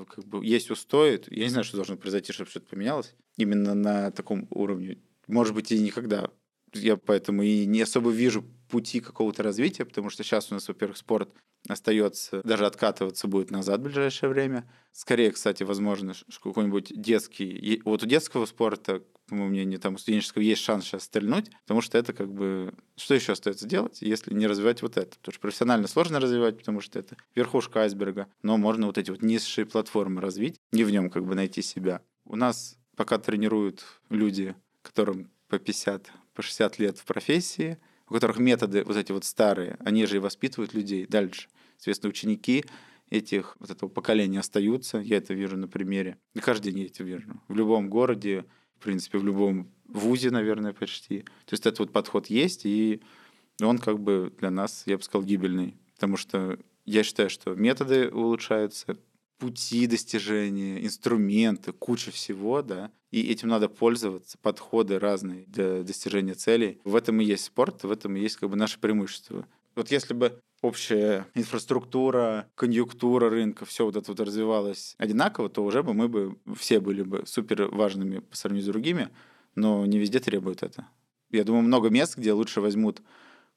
[0.09, 4.11] как бы есть устои, я не знаю, что должно произойти, чтобы что-то поменялось, именно на
[4.11, 4.99] таком уровне.
[5.27, 6.31] Может быть, и никогда.
[6.75, 10.97] Я поэтому и не особо вижу пути какого-то развития, потому что сейчас у нас, во-первых,
[10.97, 11.31] спорт
[11.69, 14.69] остается, даже откатываться будет назад в ближайшее время.
[14.93, 17.81] Скорее, кстати, возможно, какой-нибудь детский...
[17.85, 21.81] Вот у детского спорта, по моему мнению, там у студенческого есть шанс сейчас стрельнуть, потому
[21.81, 22.75] что это как бы...
[22.97, 25.17] Что еще остается делать, если не развивать вот это?
[25.19, 29.23] Потому что профессионально сложно развивать, потому что это верхушка айсберга, но можно вот эти вот
[29.23, 32.03] низшие платформы развить и в нем как бы найти себя.
[32.25, 37.79] У нас пока тренируют люди, которым по 50, по 60 лет в профессии–
[38.13, 41.49] у которых методы вот эти вот старые, они же и воспитывают людей дальше.
[41.79, 42.63] Соответственно, ученики
[43.09, 44.99] этих вот этого поколения остаются.
[44.99, 46.19] Я это вижу на примере.
[46.35, 47.41] И каждый день я это вижу.
[47.49, 48.45] В любом городе,
[48.79, 51.21] в принципе, в любом вузе, наверное, почти.
[51.21, 53.01] То есть этот вот подход есть, и
[53.63, 55.79] он как бы для нас, я бы сказал, гибельный.
[55.95, 58.99] Потому что я считаю, что методы улучшаются,
[59.39, 66.81] пути достижения, инструменты, куча всего, да, и этим надо пользоваться, подходы разные для достижения целей.
[66.83, 69.47] В этом и есть спорт, в этом и есть как бы наше преимущество.
[69.77, 75.83] Вот если бы общая инфраструктура, конъюнктура рынка, все вот это вот развивалось одинаково, то уже
[75.83, 79.11] бы мы бы все были бы супер важными по сравнению с другими,
[79.55, 80.89] но не везде требуют это.
[81.31, 83.03] Я думаю, много мест, где лучше возьмут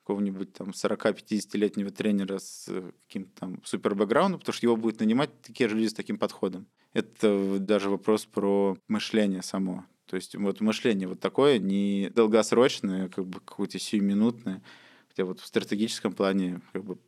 [0.06, 5.42] какого-нибудь там 40-50-летнего тренера с э, каким-то там супер бэкграундом, потому что его будут нанимать
[5.42, 6.68] такие же люди с таким подходом.
[6.94, 9.84] Это даже вопрос про мышление само.
[10.06, 14.62] То есть вот мышление вот такое, не долгосрочное, как бы какое-то сиюминутное,
[15.10, 17.00] хотя вот в стратегическом плане как бы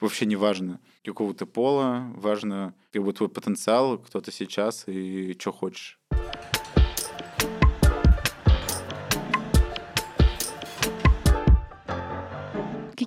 [0.00, 5.52] вообще не важно какого-то пола, важно как бы твой потенциал, кто ты сейчас и что
[5.52, 6.00] хочешь.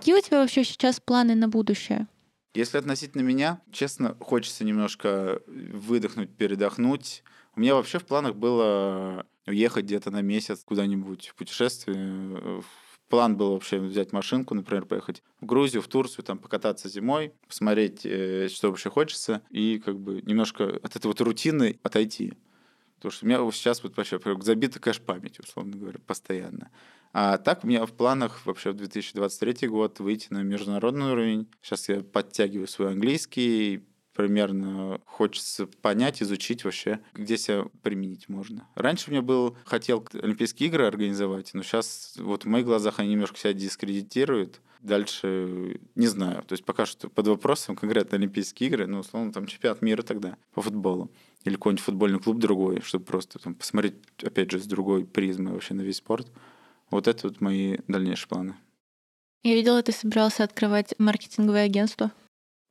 [0.04, 2.08] Какие у тебя вообще сейчас планы на будущее?
[2.54, 7.24] Если относительно меня, честно, хочется немножко выдохнуть, передохнуть.
[7.56, 12.62] У меня вообще в планах было уехать где-то на месяц куда-нибудь в путешествие.
[13.08, 18.06] План был вообще взять машинку, например, поехать в Грузию, в Турцию, там покататься зимой, посмотреть,
[18.06, 22.34] э, что вообще хочется, и как бы немножко от этой вот рутины отойти.
[23.04, 26.72] Потому что у меня сейчас вот вообще забита кэш-память, условно говоря, постоянно.
[27.12, 31.50] А так у меня в планах вообще в 2023 год выйти на международный уровень.
[31.62, 38.70] Сейчас я подтягиваю свой английский, примерно хочется понять, изучить вообще, где себя применить можно.
[38.76, 43.38] Раньше мне был, хотел Олимпийские игры организовать, но сейчас вот в моих глазах они немножко
[43.38, 44.62] себя дискредитируют.
[44.80, 46.44] Дальше не знаю.
[46.44, 50.38] То есть пока что под вопросом конкретно Олимпийские игры, ну, условно, там чемпионат мира тогда
[50.54, 51.10] по футболу.
[51.44, 55.74] Или какой-нибудь футбольный клуб другой, чтобы просто там посмотреть, опять же, с другой призмы вообще
[55.74, 56.32] на весь спорт.
[56.90, 58.56] Вот это вот мои дальнейшие планы.
[59.44, 62.12] Я видела, ты собирался открывать маркетинговое агентство.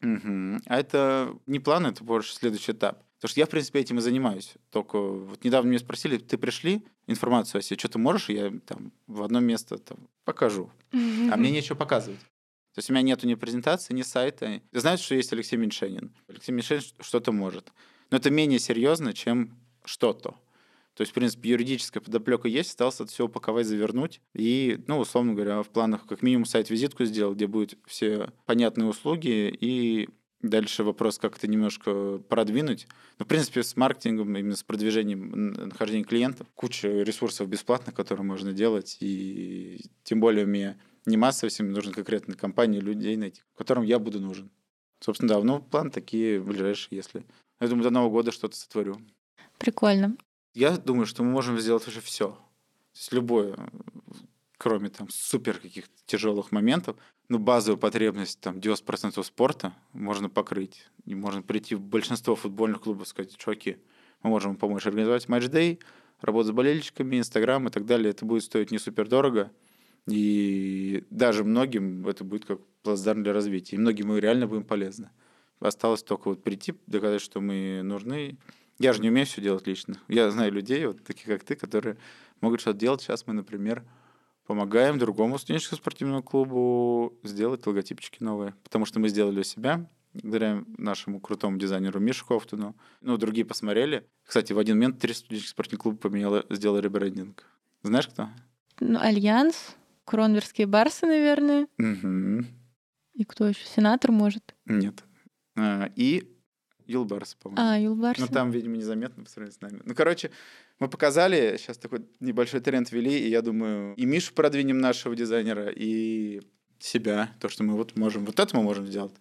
[0.02, 0.62] Угу.
[0.66, 3.04] А это не план, это больше следующий этап.
[3.16, 4.54] Потому что я, в принципе, этим и занимаюсь.
[4.70, 8.90] Только вот недавно меня спросили, ты пришли информацию о себе, что ты можешь, я там
[9.06, 10.70] в одно место там, покажу.
[10.92, 12.18] А мне нечего показывать.
[12.18, 14.62] То есть у меня нету ни презентации, ни сайта.
[14.72, 16.10] Знают, что есть Алексей Меньшенин.
[16.26, 17.70] Алексей Меньшенин что-то может.
[18.12, 20.36] Но это менее серьезно, чем что-то.
[20.94, 24.20] То есть, в принципе, юридическая подоплека есть, осталось это все упаковать, завернуть.
[24.34, 29.56] И, ну, условно говоря, в планах как минимум сайт-визитку сделать, где будут все понятные услуги
[29.58, 30.08] и
[30.42, 32.88] Дальше вопрос, как это немножко продвинуть.
[33.20, 38.52] Ну, в принципе, с маркетингом, именно с продвижением нахождения клиентов, куча ресурсов бесплатных, которые можно
[38.52, 38.96] делать.
[38.98, 44.18] И тем более мне не массово, мне нужны конкретные компании, людей найти, которым я буду
[44.18, 44.50] нужен.
[44.98, 47.24] Собственно, да, ну, план такие ближайшие, если...
[47.62, 49.00] Я думаю, до Нового года что-то сотворю.
[49.58, 50.16] Прикольно.
[50.52, 52.30] Я думаю, что мы можем сделать уже все.
[52.32, 53.56] То есть любое,
[54.58, 56.96] кроме там супер каких-то тяжелых моментов,
[57.28, 60.88] ну, базовую потребность, там, 90% спорта можно покрыть.
[61.04, 63.76] И можно прийти в большинство футбольных клубов и сказать, чуваки,
[64.24, 65.78] мы можем помочь организовать матч-дей,
[66.20, 68.10] работать с болельщиками, Инстаграм и так далее.
[68.10, 69.52] Это будет стоить не супер дорого.
[70.08, 73.76] И даже многим это будет как плацдарм для развития.
[73.76, 75.10] И многим мы реально будем полезны.
[75.62, 78.36] Осталось только вот прийти, доказать, что мы нужны,
[78.78, 79.96] я же не умею все делать лично.
[80.08, 81.96] Я знаю людей, вот таких как ты, которые
[82.40, 83.00] могут что-то делать.
[83.00, 83.84] Сейчас мы, например,
[84.46, 88.54] помогаем другому студенческому спортивному клубу сделать логотипчики новые.
[88.64, 92.74] Потому что мы сделали у себя, благодаря нашему крутому дизайнеру Мишу Хофтуну.
[93.00, 94.06] Ну, другие посмотрели.
[94.24, 97.44] Кстати, в один момент три студенческих спортивных клуба поменяли, сделали ребрендинг.
[97.82, 98.28] Знаешь, кто?
[98.80, 101.68] Ну, Альянс, Кронверские барсы, наверное.
[101.78, 102.44] Угу.
[103.14, 103.64] И кто еще?
[103.64, 104.54] Сенатор, может?
[104.66, 105.04] Нет.
[105.56, 106.28] А, и
[106.86, 107.62] Юлбарс, по-моему.
[107.62, 108.20] А, Юлбарс.
[108.20, 109.82] Ну, там, видимо, незаметно по сравнению с нами.
[109.84, 110.30] Ну, короче,
[110.78, 115.68] мы показали, сейчас такой небольшой тренд ввели, и я думаю, и Мишу продвинем нашего дизайнера,
[115.68, 116.42] и
[116.78, 119.14] себя, то, что мы вот можем, вот это мы можем сделать.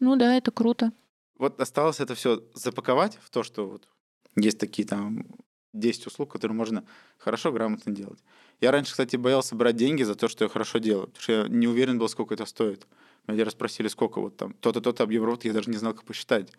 [0.00, 0.92] Ну да, это круто.
[1.38, 3.88] Вот осталось это все запаковать в то, что вот
[4.36, 5.26] есть такие там
[5.72, 6.84] 10 услуг, которые можно
[7.18, 8.20] хорошо, грамотно делать.
[8.60, 11.48] Я раньше, кстати, боялся брать деньги за то, что я хорошо делаю, потому что я
[11.48, 12.86] не уверен был, сколько это стоит.
[13.26, 16.52] Меня расспросили, сколько вот там, то-то, то-то объем работы, я даже не знал, как посчитать.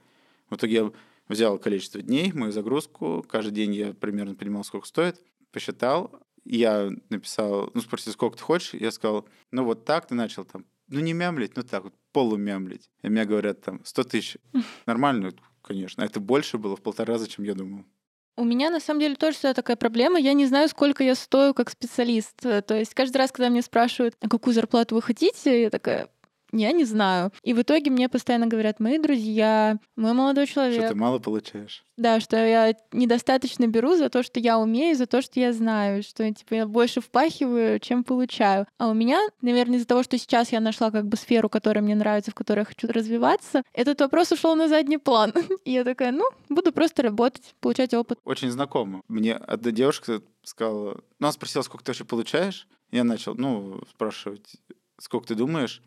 [0.49, 0.91] В итоге я
[1.27, 6.11] взял количество дней, мою загрузку, каждый день я примерно понимал, сколько стоит, посчитал,
[6.43, 10.65] я написал, ну, спросил, сколько ты хочешь, я сказал, ну, вот так ты начал там,
[10.87, 12.89] ну, не мямлить, ну, так вот, полумямлить.
[13.01, 14.37] И мне говорят там, 100 тысяч.
[14.85, 16.03] Нормально, конечно.
[16.03, 17.85] Это больше было в полтора раза, чем я думал.
[18.37, 20.19] У меня на самом деле тоже такая проблема.
[20.19, 22.35] Я не знаю, сколько я стою как специалист.
[22.41, 26.09] То есть каждый раз, когда мне спрашивают, а какую зарплату вы хотите, я такая,
[26.57, 27.31] я не знаю.
[27.43, 30.79] И в итоге мне постоянно говорят, мои друзья, мой молодой человек.
[30.79, 31.83] Что ты мало получаешь.
[31.97, 36.03] Да, что я недостаточно беру за то, что я умею, за то, что я знаю,
[36.03, 38.67] что типа я больше впахиваю, чем получаю.
[38.77, 41.95] А у меня, наверное, из-за того, что сейчас я нашла как бы сферу, которая мне
[41.95, 45.33] нравится, в которой я хочу развиваться, этот вопрос ушел на задний план.
[45.63, 48.19] И я такая, ну, буду просто работать, получать опыт.
[48.25, 49.01] Очень знакомо.
[49.07, 52.67] Мне одна девушка сказала, ну, она спросила, сколько ты вообще получаешь?
[52.91, 54.57] Я начал, ну, спрашивать,
[54.99, 55.81] сколько ты думаешь?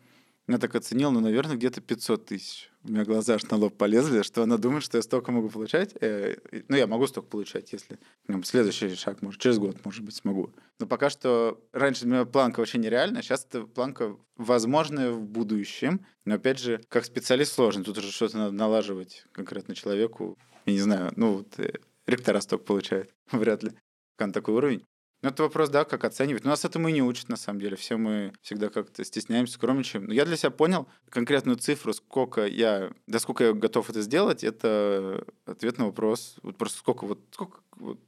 [0.49, 2.71] Я так оценил, ну, наверное, где-то 500 тысяч.
[2.83, 5.95] У меня глаза аж на лоб полезли, что она думает, что я столько могу получать.
[6.01, 10.15] Э, ну, я могу столько получать, если ну, следующий шаг, может, через год, может быть,
[10.15, 10.51] смогу.
[10.79, 16.03] Но пока что раньше для меня планка вообще нереальная, сейчас это планка возможная в будущем.
[16.25, 17.83] Но, опять же, как специалист сложно.
[17.83, 20.35] Тут уже что-то надо налаживать конкретно человеку.
[20.65, 21.73] Я не знаю, ну, вот э,
[22.07, 23.73] ректора столько получает, вряд ли.
[24.17, 24.83] Как такой уровень.
[25.21, 26.45] Ну, это вопрос, да, как оценивать.
[26.45, 27.75] Но нас этому и не учат, на самом деле.
[27.75, 30.05] Все мы всегда как-то стесняемся, скромничаем.
[30.05, 34.45] Но я для себя понял конкретную цифру, сколько я, да сколько я готов это сделать,
[34.45, 36.37] это ответ на вопрос.
[36.41, 37.99] Вот просто сколько вот, сколько вот,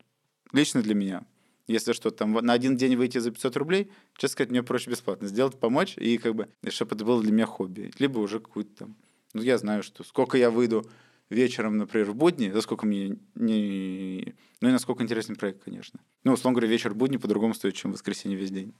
[0.54, 1.26] лично для меня.
[1.67, 5.28] Если что, там на один день выйти за 500 рублей, честно сказать, мне проще бесплатно
[5.28, 7.91] сделать, помочь, и как бы, чтобы это было для меня хобби.
[8.00, 8.95] Либо уже какую-то там...
[9.34, 10.89] Ну, я знаю, что сколько я выйду
[11.32, 14.36] вечером, например, в будни, за сколько мне не...
[14.60, 16.00] Ну и насколько интересный проект, конечно.
[16.24, 18.76] Ну, условно говоря, вечер в будни по-другому стоит, чем в воскресенье весь день.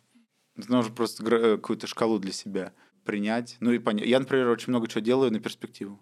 [0.56, 2.74] Нужно просто э, какую-то шкалу для себя
[3.06, 3.58] принять.
[3.62, 4.06] Ну и понять.
[4.06, 6.00] Я, например, очень много чего делаю на перспективу.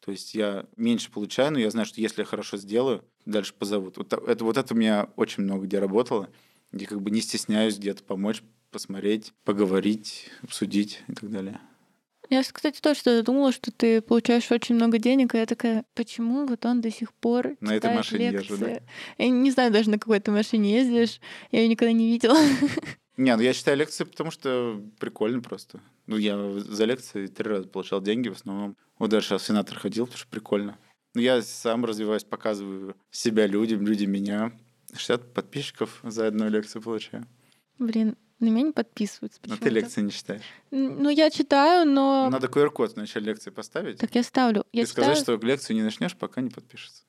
[0.00, 3.98] То есть я меньше получаю, но я знаю, что если я хорошо сделаю, дальше позовут.
[3.98, 6.30] Вот это, вот это у меня очень много где работало.
[6.72, 11.60] Я как бы не стесняюсь где-то помочь, посмотреть, поговорить, обсудить и так далее.
[12.30, 16.46] Я, кстати, тоже что-то думала, что ты получаешь очень много денег, и я такая, почему
[16.46, 18.52] вот он до сих пор На этой машине лекции?
[18.52, 18.80] езжу, да?
[19.18, 21.20] Я не знаю даже, на какой ты машине ездишь.
[21.50, 22.38] Я ее никогда не видела.
[23.16, 25.80] Не, ну я читаю лекции, потому что прикольно просто.
[26.06, 28.76] Ну, я за лекции три раза получал деньги в основном.
[28.98, 30.78] Вот даже сейчас сенатор ходил, потому что прикольно.
[31.14, 34.52] Ну, я сам развиваюсь, показываю себя людям, люди меня.
[34.94, 37.26] 60 подписчиков за одну лекцию получаю.
[37.78, 40.42] Блин, на меня не подписываются Но ты лекции не читаешь.
[40.70, 42.28] Ну, я читаю, но...
[42.30, 44.64] Надо QR-код в начале лекции поставить Так я ставлю.
[44.72, 45.38] Я и сказать, читаю...
[45.38, 47.04] что лекцию не начнешь, пока не подпишется.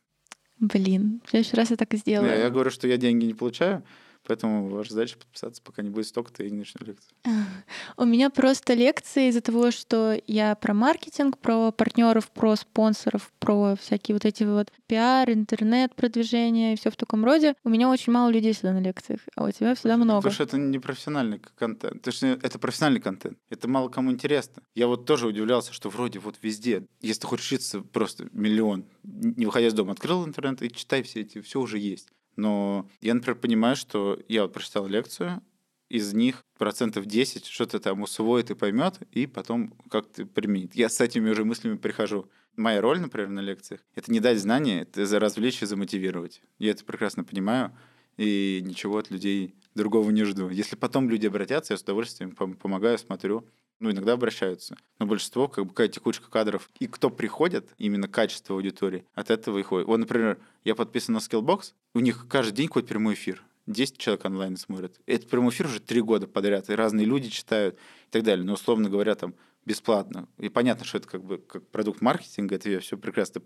[0.60, 2.30] Блин, в следующий раз я так и сделаю.
[2.30, 3.84] Я, я говорю, что я деньги не получаю,
[4.26, 7.14] поэтому ваша задача подписаться, пока не будет столько-то и не начну лекцию.
[7.98, 13.76] У меня просто лекции из-за того, что я про маркетинг, про партнеров, про спонсоров, про
[13.76, 17.56] всякие вот эти вот пиар, интернет, продвижение и все в таком роде.
[17.64, 20.18] У меня очень мало людей всегда на лекциях, а у тебя всегда много.
[20.18, 21.94] Потому что это не профессиональный контент.
[21.94, 23.38] Потому что это профессиональный контент.
[23.50, 24.64] Это мало кому интересно.
[24.76, 29.46] Я вот тоже удивлялся, что вроде вот везде, если ты хочешь учиться просто миллион, не
[29.46, 32.10] выходя из дома, открыл интернет и читай все эти, все уже есть.
[32.36, 35.42] Но я, например, понимаю, что я вот прочитал лекцию,
[35.90, 40.74] из них процентов 10 что-то там усвоит и поймет, и потом как-то применит.
[40.74, 42.30] Я с этими уже мыслями прихожу.
[42.56, 46.42] Моя роль, например, на лекциях— это не дать знания, это развлечь и замотивировать.
[46.60, 47.76] Я это прекрасно понимаю,
[48.18, 50.50] и ничего от людей другого не жду.
[50.50, 53.46] Если потом люди обратятся, я с удовольствием пом- помогаю, смотрю.
[53.82, 54.78] Ну, иногда обращаются.
[55.00, 56.70] Но большинство, как бы, какая текучка кадров.
[56.80, 59.88] И кто приходит, именно качество аудитории, от этого и ходит.
[59.88, 63.44] Вот, например, я подписан на Skillbox, у них каждый день какой-то прямой эфир.
[63.66, 65.02] 10 человек онлайн смотрят.
[65.08, 68.46] Этот прямой эфир уже три года подряд, и разные люди читают и так далее.
[68.46, 69.34] Но, условно говоря, там
[69.66, 70.28] бесплатно.
[70.38, 73.42] И понятно, что это как бы как продукт маркетинга, это все прекрасно.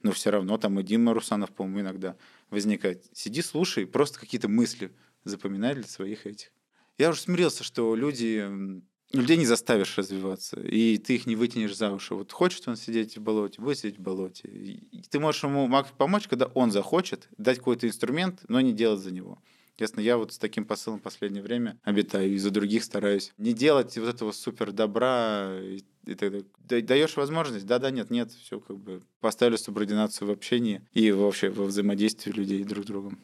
[0.00, 2.16] Но все равно там и Дима Русанов, по-моему, иногда
[2.48, 3.04] возникает.
[3.12, 6.52] Сиди, слушай, просто какие-то мысли запоминай для своих этих.
[6.96, 8.82] Я уже смирился, что люди
[9.14, 12.14] людей не заставишь развиваться, и ты их не вытянешь за уши.
[12.14, 14.48] Вот хочет он сидеть в болоте, будет сидеть в болоте.
[14.48, 19.12] И ты можешь ему помочь, когда он захочет, дать какой-то инструмент, но не делать за
[19.12, 19.38] него.
[19.78, 23.32] Ясно, я вот с таким посылом в последнее время обитаю, и за других стараюсь.
[23.38, 26.46] Не делать вот этого супер добра и, и так далее.
[26.60, 27.66] Да- Даешь возможность?
[27.66, 32.30] Да, да, нет, нет, все как бы поставили субординацию в общении и вообще во взаимодействии
[32.30, 33.18] людей друг с другом.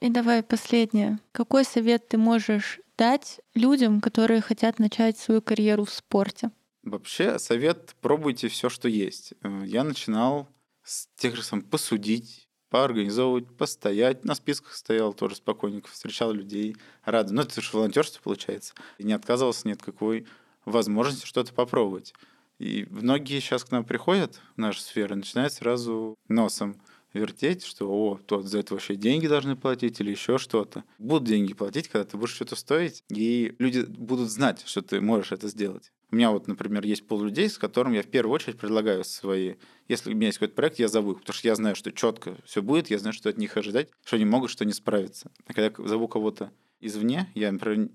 [0.00, 1.18] И давай последнее.
[1.32, 6.50] Какой совет ты можешь дать людям, которые хотят начать свою карьеру в спорте?
[6.82, 9.32] Вообще, совет пробуйте все, что есть.
[9.42, 10.48] Э, Я начинал
[10.82, 14.24] с тех же самых посудить, поорганизовывать, постоять.
[14.24, 17.30] На списках стоял тоже спокойненько, встречал людей, рад.
[17.30, 18.74] Ну, это же волонтерство получается.
[18.98, 20.26] И не отказывался ни от какой
[20.66, 22.12] возможности что-то попробовать.
[22.58, 26.80] И многие сейчас к нам приходят в нашу сферу, начинают сразу носом
[27.14, 30.84] вертеть, что о, тот за это вообще деньги должны платить или еще что-то.
[30.98, 35.32] Будут деньги платить, когда ты будешь что-то стоить, и люди будут знать, что ты можешь
[35.32, 35.92] это сделать.
[36.10, 39.54] У меня вот, например, есть пол людей, с которым я в первую очередь предлагаю свои...
[39.88, 42.36] Если у меня есть какой-то проект, я зову их, потому что я знаю, что четко
[42.44, 45.30] все будет, я знаю, что от них ожидать, что они могут, что не справиться.
[45.46, 47.88] А когда зову кого-то извне, я, например,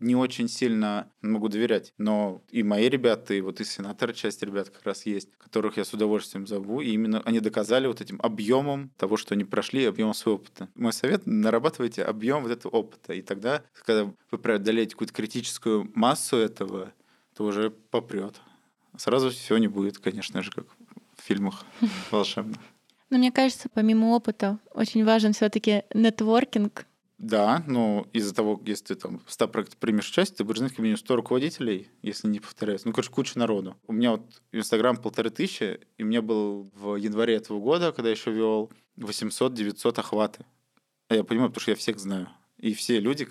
[0.00, 1.92] не очень сильно могу доверять.
[1.98, 5.84] Но и мои ребята, и вот из сенатора часть ребят как раз есть, которых я
[5.84, 6.80] с удовольствием зову.
[6.80, 10.68] И именно они доказали вот этим объемом того, что они прошли, объемом своего опыта.
[10.74, 13.12] Мой совет— нарабатывайте объем вот этого опыта.
[13.12, 16.92] И тогда, когда вы преодолеете какую-то критическую массу этого,
[17.36, 18.40] то уже попрет.
[18.96, 20.66] Сразу все не будет, конечно же, как
[21.16, 21.64] в фильмах
[22.10, 22.58] волшебных.
[23.10, 26.86] Но мне кажется, помимо опыта, очень важен все-таки нетворкинг.
[27.20, 30.72] Да, но из-за того, если ты там в 100 проектах примешь участие, ты будешь знать
[30.72, 32.86] как минимум 100 руководителей, если не повторяюсь.
[32.86, 33.76] Ну, короче, куча народу.
[33.86, 38.08] У меня вот Инстаграм полторы тысячи, и у меня был в январе этого года, когда
[38.08, 40.46] я еще вел 800-900 охваты.
[41.08, 42.30] А я понимаю, потому что я всех знаю.
[42.56, 43.28] И все люди,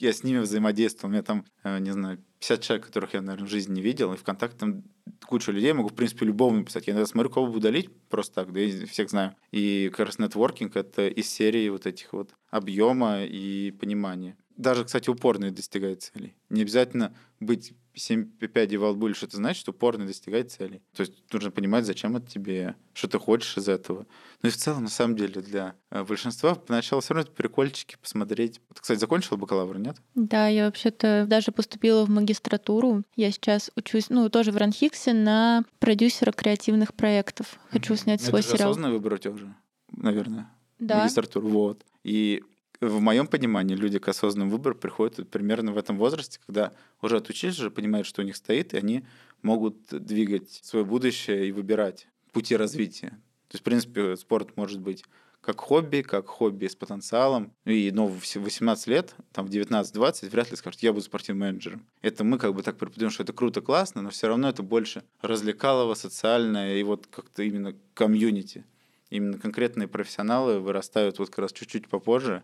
[0.00, 1.08] я с ними взаимодействовал.
[1.08, 4.12] У меня там, э, не знаю, 50 человек, которых я, наверное, в жизни не видел.
[4.12, 4.82] И ВКонтакте там
[5.24, 6.86] кучу людей, могу, в принципе, любому написать.
[6.86, 9.34] Я иногда смотрю, кого бы удалить просто так, да я всех знаю.
[9.50, 14.36] И как раз нетворкинг— это из серии вот этих вот объема и понимания.
[14.56, 16.34] Даже, кстати, упорно достигает целей.
[16.48, 20.80] Не обязательно быть 7 пядей во лбу или что-то значит, что упорно достигать целей.
[20.94, 24.06] То есть нужно понимать, зачем это тебе, что ты хочешь из этого.
[24.42, 27.96] Ну и в целом, на самом деле, для э, большинства поначалу все равно это прикольчики
[28.00, 28.60] посмотреть.
[28.68, 29.96] Вот, кстати, закончил бакалавр, нет?
[30.14, 33.02] Да, я вообще-то даже поступила в магистратуру.
[33.16, 37.58] Я сейчас учусь, ну, тоже в Ранхиксе на продюсера креативных проектов.
[37.70, 38.70] Хочу снять Ну, свой это же сериал.
[38.70, 39.54] осознанный выбор у тебя уже,
[39.90, 40.48] наверное.
[40.78, 41.00] Да.
[41.02, 41.48] магистратуру.
[41.48, 41.84] Вот.
[42.02, 42.42] И
[42.88, 46.72] в моем понимании люди к осознанному выбору приходят примерно в этом возрасте, когда
[47.02, 49.04] уже отучились, уже понимают, что у них стоит, и они
[49.42, 53.10] могут двигать свое будущее и выбирать пути развития.
[53.48, 55.04] То есть, в принципе, спорт может быть
[55.44, 57.52] как хобби, как хобби с потенциалом.
[57.64, 61.86] И, ну, в 18 лет, там, в 19-20 вряд ли скажут, я буду спортивным менеджером.
[62.00, 65.04] Это мы как бы так преподаем, что это круто, классно, но все равно это больше
[65.20, 68.64] развлекалово, социальное и вот как-то именно комьюнити.
[69.10, 72.42] Именно конкретные профессионалы вырастают вот как раз чуть-чуть попозже.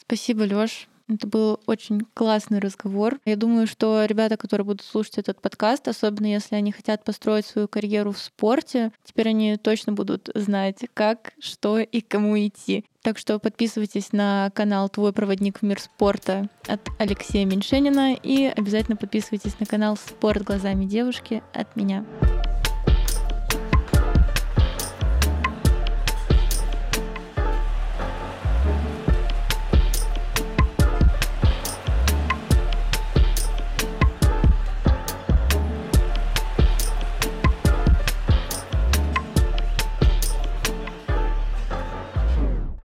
[0.00, 0.88] Спасибо, Лёш.
[1.12, 3.18] Это был очень классный разговор.
[3.24, 7.66] Я думаю, что ребята, которые будут слушать этот подкаст, особенно если они хотят построить свою
[7.66, 12.84] карьеру в спорте, теперь они точно будут знать, как, что и кому идти.
[13.02, 18.96] Так что подписывайтесь на канал «Твой проводник в мир спорта» от Алексея Меньшенина и обязательно
[18.96, 22.04] подписывайтесь на канал «Спорт глазами девушки» от меня.